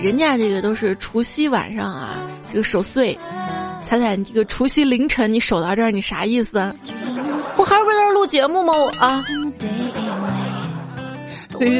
[0.02, 2.18] 人家这个都是除夕晚上啊，
[2.52, 3.18] 这个守岁，
[3.84, 6.74] 彩彩，你这个除夕凌晨你守到这儿，你啥意思？
[7.58, 8.74] 我还是在这录节目吗？
[8.74, 9.24] 我啊。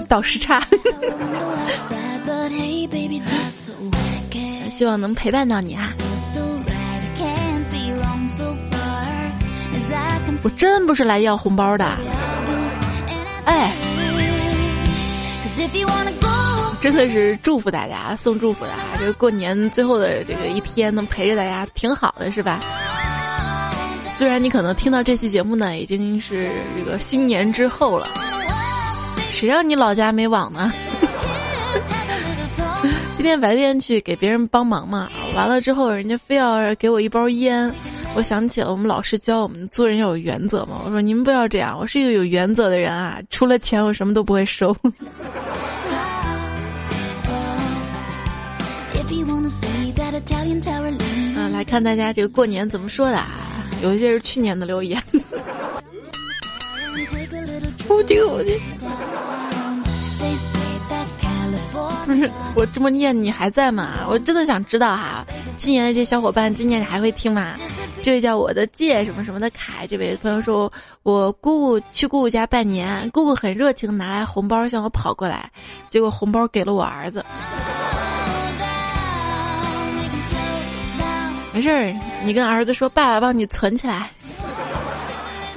[0.10, 0.60] 倒时差，
[4.70, 5.90] 希望能陪伴到你啊！
[10.44, 11.86] 我真不是来要红包的，
[13.46, 13.74] 哎，
[16.80, 18.78] 真的是祝福大家，送祝福的哈！
[19.00, 22.60] 这个过年最后的这个一天，能陪着大家，挺好的，是吧？
[24.16, 28.08] 虽然你可能听到这期节目呢，已经是这个新年之后了。
[29.30, 30.72] 谁让你老家没网呢？
[33.18, 37.74] 今天白天去给别人帮忙嘛，完了之后人家非要给我一包烟，
[38.16, 40.84] 我想起了我们老师教我们做人要有原则嘛。
[40.86, 44.74] 我说你们不要这样，我是一个有原则的人啊，除了钱我什么都不会收。
[51.36, 53.36] 嗯，来看大家这个过年怎么说的啊？
[53.82, 55.02] 有一些是去年的留言。
[57.90, 58.60] 我这个我这。
[62.08, 64.06] 不 是我这么念你还在吗？
[64.08, 65.26] 我真的想知道哈，
[65.58, 67.56] 今年的这小伙伴今年你还会听吗？
[68.02, 70.72] 这位叫我的借什么什么的凯，这位朋友说，
[71.04, 75.52] 我姑姑去姑姑家拜年，姑姑很热情，拿来红包向我跑过来，
[75.90, 77.26] 结果红包给了我儿子。
[81.54, 81.94] 没事儿，
[82.24, 84.10] 你跟儿子说，爸爸帮你存起来。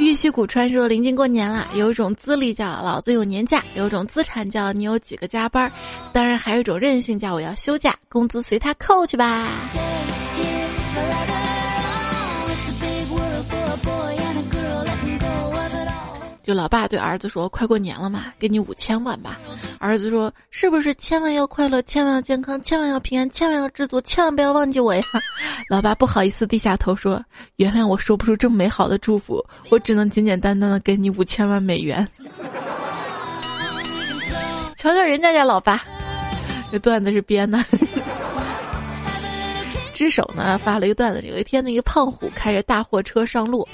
[0.01, 5.70] 玉溪古川说：“临近过年了，有一种资历叫老子有年假，有一种资产叫你有几个加班，
[6.11, 9.46] 当然还有一种任性叫我要休假，工资随他扣去吧。”
[16.51, 19.38] 就老爸对儿子说：“快过年了嘛，给你五千万吧。”
[19.78, 25.01] 儿子说：“是不是千万要快乐，千万要健康，千万要平安，千万要知足，千万不要忘记我呀？”
[25.70, 27.24] 老爸不好意思低下头说
[27.55, 29.40] ：“原谅我说不出这么美好的祝福，
[29.70, 32.05] 我只能简简单单的给你五千万美元。
[34.76, 35.84] ”瞧瞧人家家老爸，
[36.72, 37.64] 这段子是编的。
[40.01, 43.68] 只手呢发了一个段子，有一天那个胖虎开着大货车上路，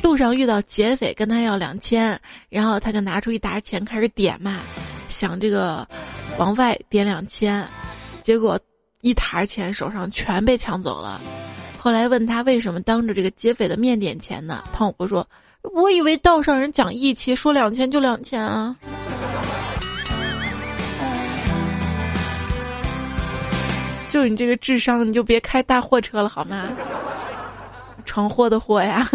[0.00, 2.16] 路上遇到劫匪跟他要两千，
[2.48, 4.60] 然后他就拿出一沓钱开始点嘛，
[5.08, 5.84] 想这个
[6.38, 7.66] 往外点两千，
[8.22, 8.56] 结果
[9.00, 11.20] 一沓钱手上全被抢走了。
[11.76, 14.62] 后来问他为什么当着这个劫匪的面点钱呢？
[14.72, 15.28] 胖虎说
[15.74, 18.76] ：“我以为道上人讲义气，说两千就两千啊。”
[24.12, 26.68] 就你这个智商，你就别开大货车了好吗？
[28.04, 29.08] 闯祸的祸呀！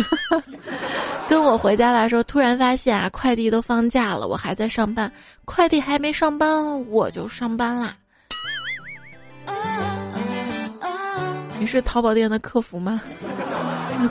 [1.29, 5.11] 跟我回家吧，说突然发现啊，快递都放假了，我还在上班，
[5.45, 7.95] 快递还没上班，我就上班啦。
[11.59, 12.99] 你是淘宝店的客服吗？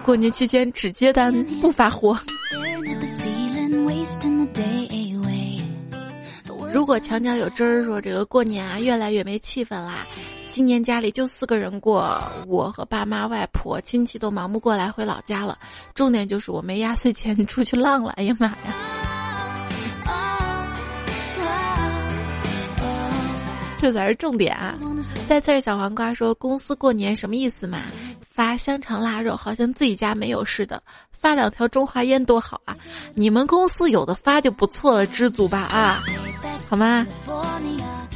[0.04, 2.16] 过年期间只接单不发货。
[6.72, 10.06] 如果墙角有汁儿，说这个过年啊，越来越没气氛啦。
[10.50, 15.58] 今年家里就四个人过，我和爸妈、外婆、亲戚都忙不过来，回老家了。
[15.94, 18.56] 重点就是我没压岁钱 出去浪了，哎呀妈呀！
[23.78, 24.78] 这才是重点啊！
[25.28, 27.82] 带刺儿小黄瓜说：“公司过年什么意思嘛？
[28.30, 30.82] 发香肠腊肉，好像自己家没有似的。
[31.12, 32.74] 发两条中华烟多好啊！
[33.14, 36.02] 你们公司有的发就不错了，知足吧啊，
[36.68, 37.06] 好吗？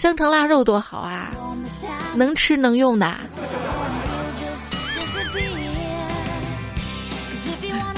[0.00, 1.30] 香肠腊肉多好啊！”
[2.16, 3.14] 能吃能用的。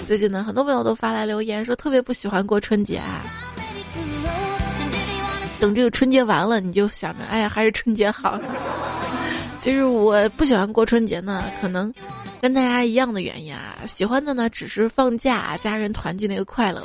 [0.04, 3.22] 最近呢，很多朋友都发来留言说特别不喜欢过春节啊。
[5.60, 8.36] 等这个春节完了，你就想着，哎呀，还是春节好。
[9.60, 11.94] 其实我不喜欢过春节呢，可能
[12.42, 16.82] 跟大家一样的原因啊，喜欢的呢只是放假家人团聚那个快乐，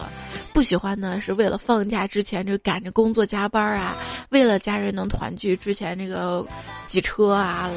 [0.54, 3.98] 不喜欢呢是为了放假之前就赶着工作加班啊，
[4.30, 6.46] 为了家人能团聚之前这个
[6.86, 7.72] 挤车啊，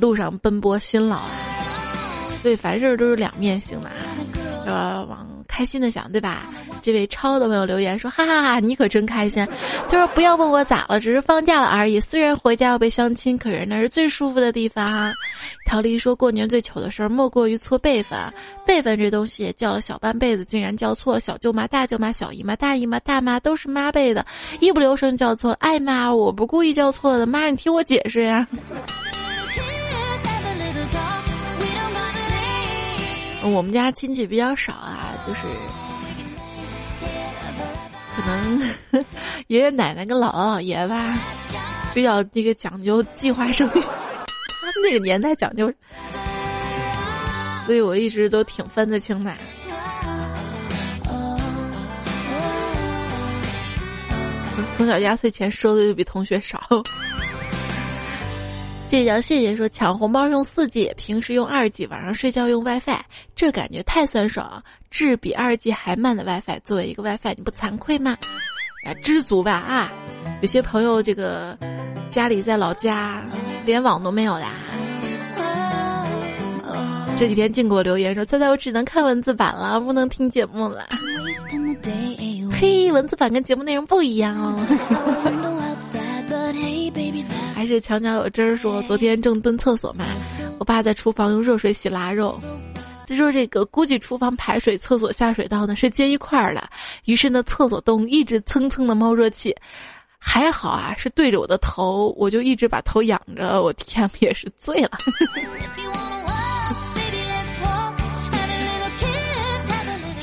[0.00, 1.28] 路上奔波辛劳啊，
[2.40, 3.94] 所以凡事都是两面性的啊，
[4.64, 6.46] 呃，往开心的想，对吧？
[6.82, 9.44] 这位超的朋友留言说：“哈哈哈，你可真开心。”
[9.90, 11.98] 他说：“不要问我咋了，只是放假了而已。
[11.98, 15.12] 虽然回家要被相亲，可是那是最舒服的地方。”
[15.66, 18.16] 陶丽说过年最糗的事儿莫过于错辈分，
[18.64, 24.24] 辈分这东西叫了小半辈子，竟然叫错小舅妈、大舅妈、小姨妈、大姨妈、大妈都是妈辈的，
[24.60, 25.56] 一不留神叫错了。
[25.58, 28.46] 哎妈，我不故意叫错的，妈你听我解释呀。
[33.42, 35.40] 我们家亲戚比较少啊，就是。
[38.16, 38.60] 可能
[39.46, 41.16] 爷爷奶奶跟姥姥姥爷吧，
[41.94, 45.72] 比较这个讲究计划生育，他们那个年代讲究，
[47.64, 49.32] 所以我一直都挺分得清的。
[54.72, 56.60] 从小压岁钱收的就比同学少。
[58.90, 62.98] 这叫谢谢说抢红包用四 G，平时用二 G，晚上睡觉用 WiFi，
[63.36, 64.62] 这感觉太酸爽。
[64.90, 68.16] 治比二 G 还慢的 WiFi，作为一个 WiFi，你不惭愧吗？
[68.86, 69.92] 啊，知足吧啊！
[70.40, 71.58] 有些朋友这个
[72.08, 73.22] 家里在老家
[73.66, 74.46] 连网都没有的，
[77.18, 80.86] 这几天净给我留言说：“猜猜我只能看文字版了，不能听节目了。”
[82.58, 84.58] 嘿，文字版跟节目内容不一样哦。
[87.58, 90.04] 还是墙角有汁儿说，昨天正蹲厕所嘛，
[90.60, 92.40] 我爸在厨房用热水洗腊肉，
[93.08, 96.70] 他说这个估计厨房排水、厕所下水道呢是接一块儿的，
[97.06, 99.52] 于是呢厕所洞一直蹭蹭的冒热气，
[100.20, 104.90] 还好啊是对着我的头，我就一直把头仰着，我天也是醉了。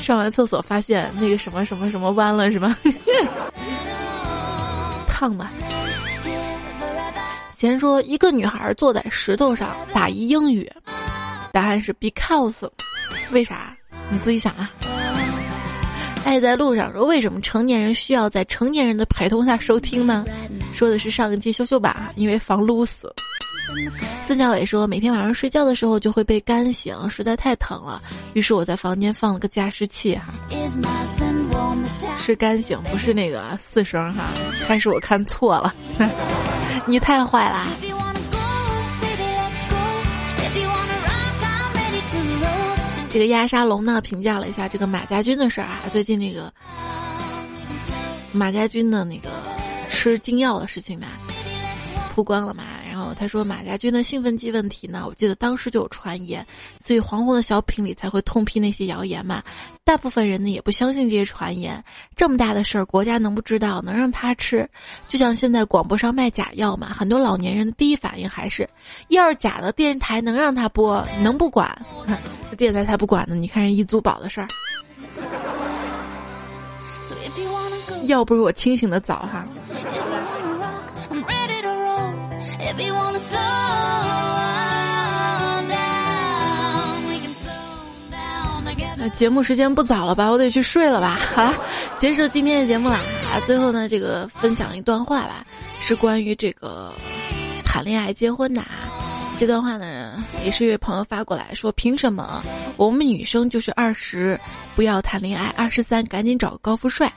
[0.00, 2.74] 上完厕所发现那个什么什么什么弯了是吗？
[5.06, 5.52] 烫吧。
[7.56, 10.70] 先说一个女孩坐在石头上打一英语，
[11.52, 12.68] 答案是 because，
[13.30, 13.74] 为啥？
[14.10, 14.70] 你自己想啊。
[16.22, 20.26] 爱在路上说为什么成年人需要在成年人的陪同下收听呢？
[20.74, 23.10] 说的是上一季羞羞版啊，因为防撸死。
[24.22, 28.02] 孙小伟说每天晚上睡觉的时候就会被干醒，实在太疼了，
[28.34, 30.34] 于是我在房间放了个加湿器哈。
[32.18, 34.30] 是干醒，不是那个四声哈，
[34.66, 35.74] 还是我看错了。
[36.86, 37.66] 你太坏啦！
[43.08, 46.52] 这个压沙龙呢评价了一下这个马家军的事儿啊，最近那个
[48.32, 49.30] 马家军的那个
[49.88, 51.06] 吃禁药的事情吧，
[52.14, 52.64] 曝光了嘛。
[52.96, 56.46] 然后他说马家军的兴奋剂问题呢，我记得当时就有传言，
[56.82, 59.42] 所以黄宏的小品里才会痛批那些谣言嘛。
[59.84, 61.84] 大部分人呢也不相信这些传言，
[62.16, 63.82] 这么大的事儿国家能不知道？
[63.82, 64.66] 能让他吃？
[65.08, 68.66] 就像现在广播上卖假药嘛，很多老年人的第一反应还是，
[69.08, 71.06] 要是假的，电视台能让他播？
[71.22, 71.70] 能不管？
[72.56, 73.34] 电视台才不管呢！
[73.34, 74.48] 你看人易租宝的事儿，
[78.06, 79.46] 要不是我清醒的早哈。
[88.98, 90.30] 那节目时间不早了吧？
[90.30, 91.18] 我得去睡了吧。
[91.34, 91.54] 好了，
[91.98, 92.98] 结束今天的节目啦。
[93.30, 95.44] 啊，最后呢，这个分享一段话吧，
[95.80, 96.92] 是关于这个
[97.64, 98.64] 谈恋爱、结婚的。
[99.38, 102.42] 这段话呢，也是一位朋友发过来说：凭什么
[102.78, 104.40] 我们女生就是二十
[104.74, 107.12] 不要谈恋爱，二十三赶紧找个高富帅？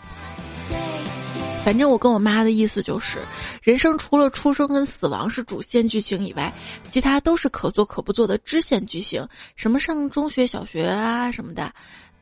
[1.63, 3.19] 反正我跟我妈的意思就是，
[3.61, 6.51] 人生除了出生跟死亡是主线剧情以外，
[6.89, 9.27] 其他都是可做可不做的支线剧情。
[9.55, 11.71] 什么上中学、小学啊什么的，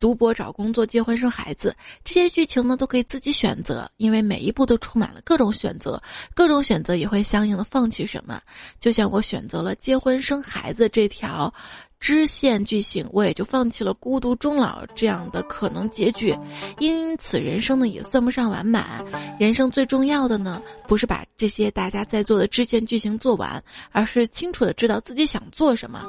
[0.02, 1.74] 读博、找工作、结婚、生孩子，
[2.04, 6.02] 这些剧情呢都可以自己选择，因为每一步都充满了各种选择，
[6.34, 8.42] 各种选择也会相应的放弃什么。
[8.82, 11.54] 就像我选择了结婚生孩子这条。
[12.00, 16.36] 支线剧情，我也就放弃了孤独终老这样的可能结局，
[16.80, 19.04] 因此人生呢也算不上完满。
[19.40, 26.08] 人生最重要的呢，不是把这些大家在做的支线剧情做完，而是清楚的知道自己想做什么，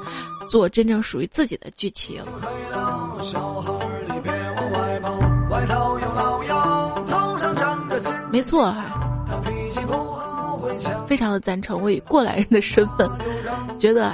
[0.49, 2.23] 做真正属于自己的剧情。
[8.31, 10.28] 没错哈。
[11.05, 13.09] 非常的赞成，我以过来人的身份，
[13.77, 14.11] 觉得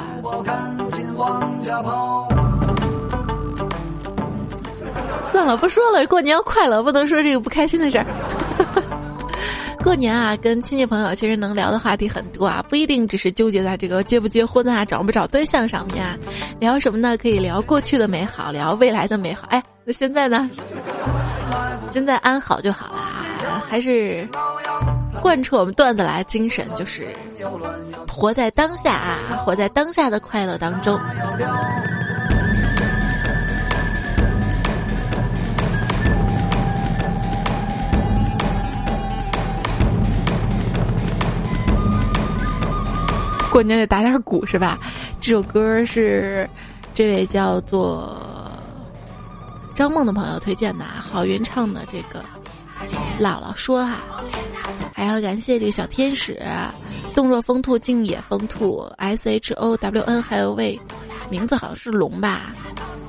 [5.32, 6.06] 算了，不说了。
[6.08, 8.06] 过年快乐，不能说这个不开心的事儿。
[9.84, 16.18] 过年啊，跟亲戚朋友其实能聊的话题很多啊，不一定只是纠结在这个结不结婚啊、找不找对象上面啊。
[16.60, 17.16] 聊什么呢？
[17.18, 19.48] 可以聊过去的美好，聊未来的美好。
[19.50, 20.50] 哎，那现在呢？
[21.94, 23.26] 现在安好就好了，
[23.70, 24.28] 还是
[25.26, 27.12] 贯彻我们段子来精神，就是
[28.08, 31.00] 活在当下啊，活在当下的快乐当中。
[43.52, 44.78] 过年得打点鼓是吧？
[45.20, 46.48] 这首歌是
[46.94, 48.16] 这位叫做
[49.74, 52.20] 张梦的朋友推荐的，郝云唱的这个
[53.20, 54.04] 《姥姥说》哈，
[54.94, 56.42] 还要感谢这个小天使
[57.14, 60.80] 动若风兔、静野风兔 S H O W N，还有位
[61.30, 62.54] 名字好像是龙吧，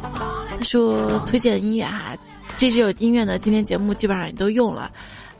[0.02, 2.16] 他说推荐音乐哈，
[2.56, 4.90] 这首音乐呢，今天节目基本上也都用了。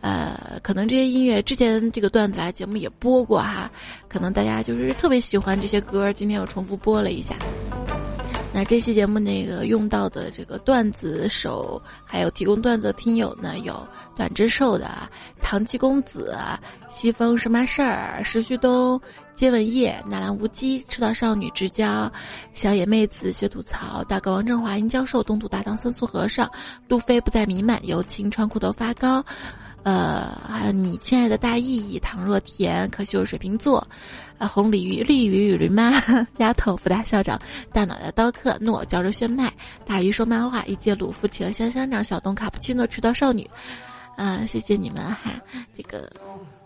[0.03, 3.71] 呃，可能这些音乐之前这个段子来节目也播过哈，
[4.09, 7.35] 可能大家就是特别喜欢这些歌，今天又重复播了一下。
[8.57, 13.87] 那这期节目那个用到的这个段子手，还有提供段子听友呢，有
[14.17, 14.91] 短之寿的
[15.43, 16.35] 唐七公子、
[16.89, 18.99] 西风什么事儿、石旭东、
[19.35, 22.11] 接吻叶、纳兰无羁、赤道少女之交、
[22.55, 26.51] 小野妹子学吐槽、大哥王振华、殷教授、东土大唐僧素和尚、
[26.89, 29.23] 路飞不再弥漫、友情穿裤头发高。
[29.87, 33.87] 呃，还有你亲爱的大意义，唐若甜，可惜我水瓶座，
[34.37, 35.93] 啊，红鲤鱼，绿鱼与驴妈，
[36.39, 37.41] 丫头，福大校长，
[37.73, 39.53] 大脑袋刀客，诺，嚼着炫迈，
[39.87, 43.49] 大鱼说漫画，一介鲁夫，企鹅香香长，小东卡布奇诺，迟到少女，
[44.17, 45.41] 啊，谢谢你们哈，
[45.77, 46.11] 这个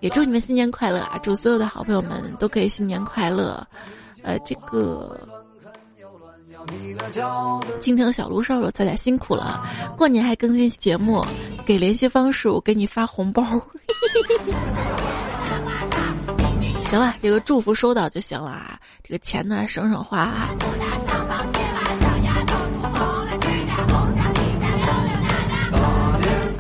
[0.00, 3.62] 也祝你们新年快乐啊，祝所有的好朋友们都可以新年快乐，
[4.22, 5.28] 呃，这个。
[7.80, 9.66] 京城小鹿少说：“仔仔辛苦了，
[9.96, 11.24] 过年还更新节目，
[11.70, 13.44] 给联系方式，我给你发红包。
[16.90, 20.48] 行了，这个祝福收到就行了啊，这个钱呢省省花。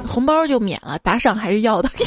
[0.06, 1.90] 红包就免了，打赏还是要的。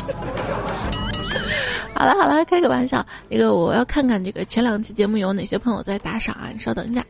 [1.94, 3.06] 好了好了，开个玩笑。
[3.28, 6.48] 那个我要看看这个前两期节目有哪些朋友在打赏啊？
[6.54, 7.04] 你稍等一下。”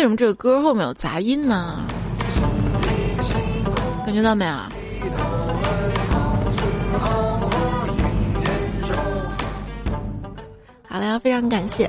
[0.00, 1.78] 为什么这个歌后面有杂音呢？
[4.06, 4.52] 感觉到没有？
[10.88, 11.84] 好了，要非常感谢，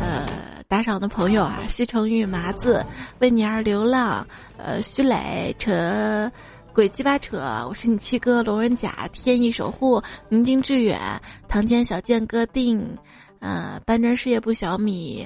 [0.00, 0.26] 呃，
[0.66, 2.84] 打赏的朋友啊，西城玉麻子
[3.20, 6.28] 为你而流浪，呃，徐磊扯
[6.72, 10.98] 鬼鸡巴扯，我是你七哥龙人甲天意守护宁静致远
[11.46, 12.84] 堂前小剑哥定，
[13.38, 15.24] 呃，搬砖事业部小米。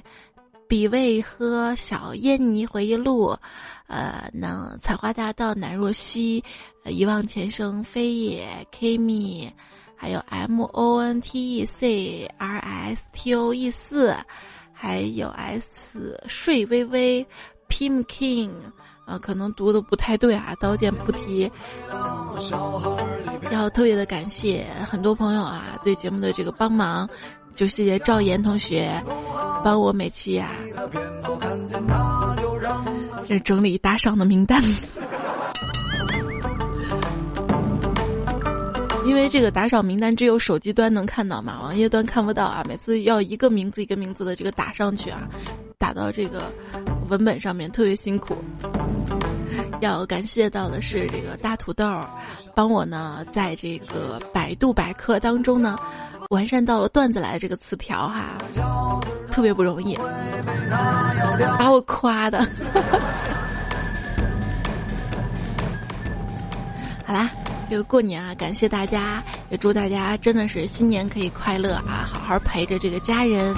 [0.68, 3.36] 比味喝小燕妮回忆录，
[3.86, 6.42] 呃，能采花大道南若溪，
[6.84, 9.50] 遗忘前生飞也 K 蜜，
[9.96, 14.16] 还有 M O N T E C R S T O E 四，
[14.72, 17.24] 还有 S 睡微微
[17.68, 18.50] Pim King，
[19.04, 21.50] 啊，可能读的不太对啊，刀剑不提。
[23.52, 27.08] 要特别的感谢很多朋友啊，对节目的这个帮忙。
[27.54, 29.02] 就谢谢赵岩同学，
[29.66, 30.48] 帮我每期啊，
[33.44, 34.62] 整理打赏的名单。
[39.04, 42.62] 因为这个打赏名单只有手机端能看到嘛，网页端看不到啊。
[42.68, 45.28] 每次要一个名字一个名字的这个打上去啊，
[45.78, 46.44] 打到这个
[47.08, 48.36] 文本上面特别辛苦。
[49.80, 51.84] 要感谢到的是这个大土豆，
[52.54, 55.76] 帮我呢在这个百度百科当中呢。
[56.30, 58.36] 完善到了段子来这个词条哈，
[59.30, 59.96] 特别不容易，
[61.58, 62.44] 把我夸的。
[67.06, 67.30] 好啦，
[67.70, 73.54] 这个过年啊，感谢大家，也祝大家真的是新年可以快乐啊，好好陪着这个家人。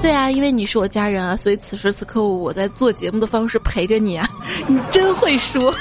[0.00, 4.26] 对啊，因为你是我家人啊，所以此时此刻我在做节目的方式陪着你啊，
[4.66, 5.74] 你真会说。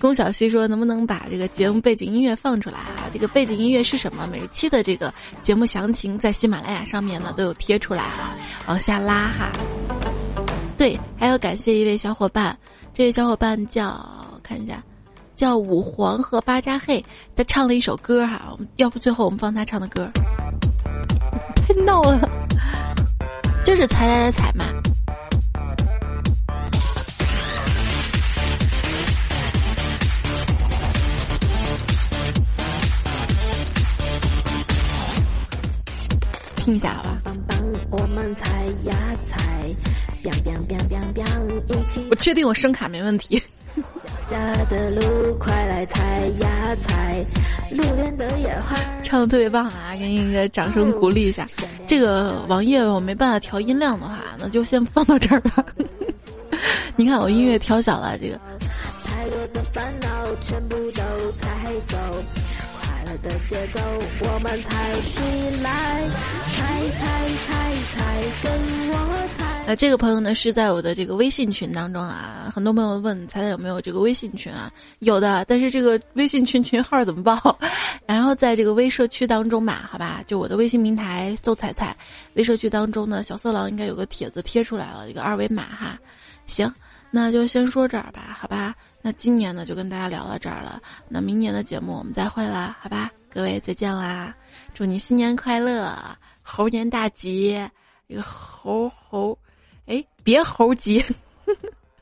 [0.00, 3.10] 龚小希说：“能不能把这个节目背景音乐放出来啊？
[3.12, 4.28] 这个背景音乐是什么？
[4.30, 8.36] 每期的这个节目详情在喜马拉雅上面呢都有贴出来啊，
[8.66, 9.50] 往下拉哈。
[10.76, 12.56] 对，还要感谢一位小伙伴，
[12.94, 14.08] 这位小伙伴叫
[14.42, 14.82] 看一下，
[15.34, 20.08] 叫五黄和巴扎嘿，他唱了一首歌哈，要不最后我们放他唱的歌，
[21.66, 22.20] 太 闹了，
[23.64, 24.64] 就是踩踩踩踩嘛。”
[36.68, 37.22] 听一下好吧？
[42.10, 43.42] 我确定我声卡没问题。
[49.02, 49.96] 唱的特别棒啊！
[49.98, 51.46] 给你一个掌声鼓励一下。
[51.86, 55.64] 这个网页我没办法调音量的话，那就先放到这儿吧。
[56.96, 58.38] 你看我音乐调小了，这个。
[59.54, 59.64] 的
[63.22, 63.80] 的节奏，
[64.22, 66.08] 我们猜起来，
[66.54, 69.64] 猜猜猜猜，跟我猜。
[69.66, 74.72] 那这个朋友呢是在我的这个微信群当中啊，很多朋友问彩彩有没有这个微信群啊？
[75.00, 77.58] 有的，但是这个微信群群号怎么报？
[78.06, 81.94] 然后在这个微社区当中嘛，好吧，就我的微信平台搜彩彩，
[82.34, 85.98] 微社区当中呢，小色狼应该有个帖子贴出来了，一个二维码哈。
[86.46, 86.72] 行，
[87.10, 88.74] 那就先说这儿吧，好吧。
[89.00, 94.34] 那今年呢就跟大家聊到这儿了，那明年的节目我们再会啦，好吧，各位再见啦，
[94.74, 95.96] 祝你新年快乐，
[96.42, 97.56] 猴年大吉，
[98.08, 99.38] 这个猴猴，
[99.86, 101.02] 哎，别猴急，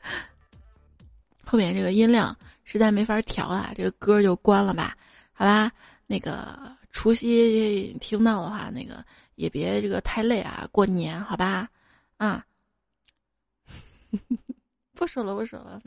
[1.45, 2.35] 后面这个音量
[2.65, 4.97] 实在没法调了，这个歌就关了吧，
[5.31, 5.71] 好吧，
[6.07, 6.59] 那个
[6.91, 9.05] 除夕听到的话，那个
[9.35, 11.69] 也别这个太累啊，过年好吧，
[12.17, 12.43] 啊，
[14.97, 15.79] 不说了，不说了。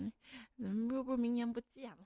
[0.59, 1.99] 嗯，不不，明年不见了。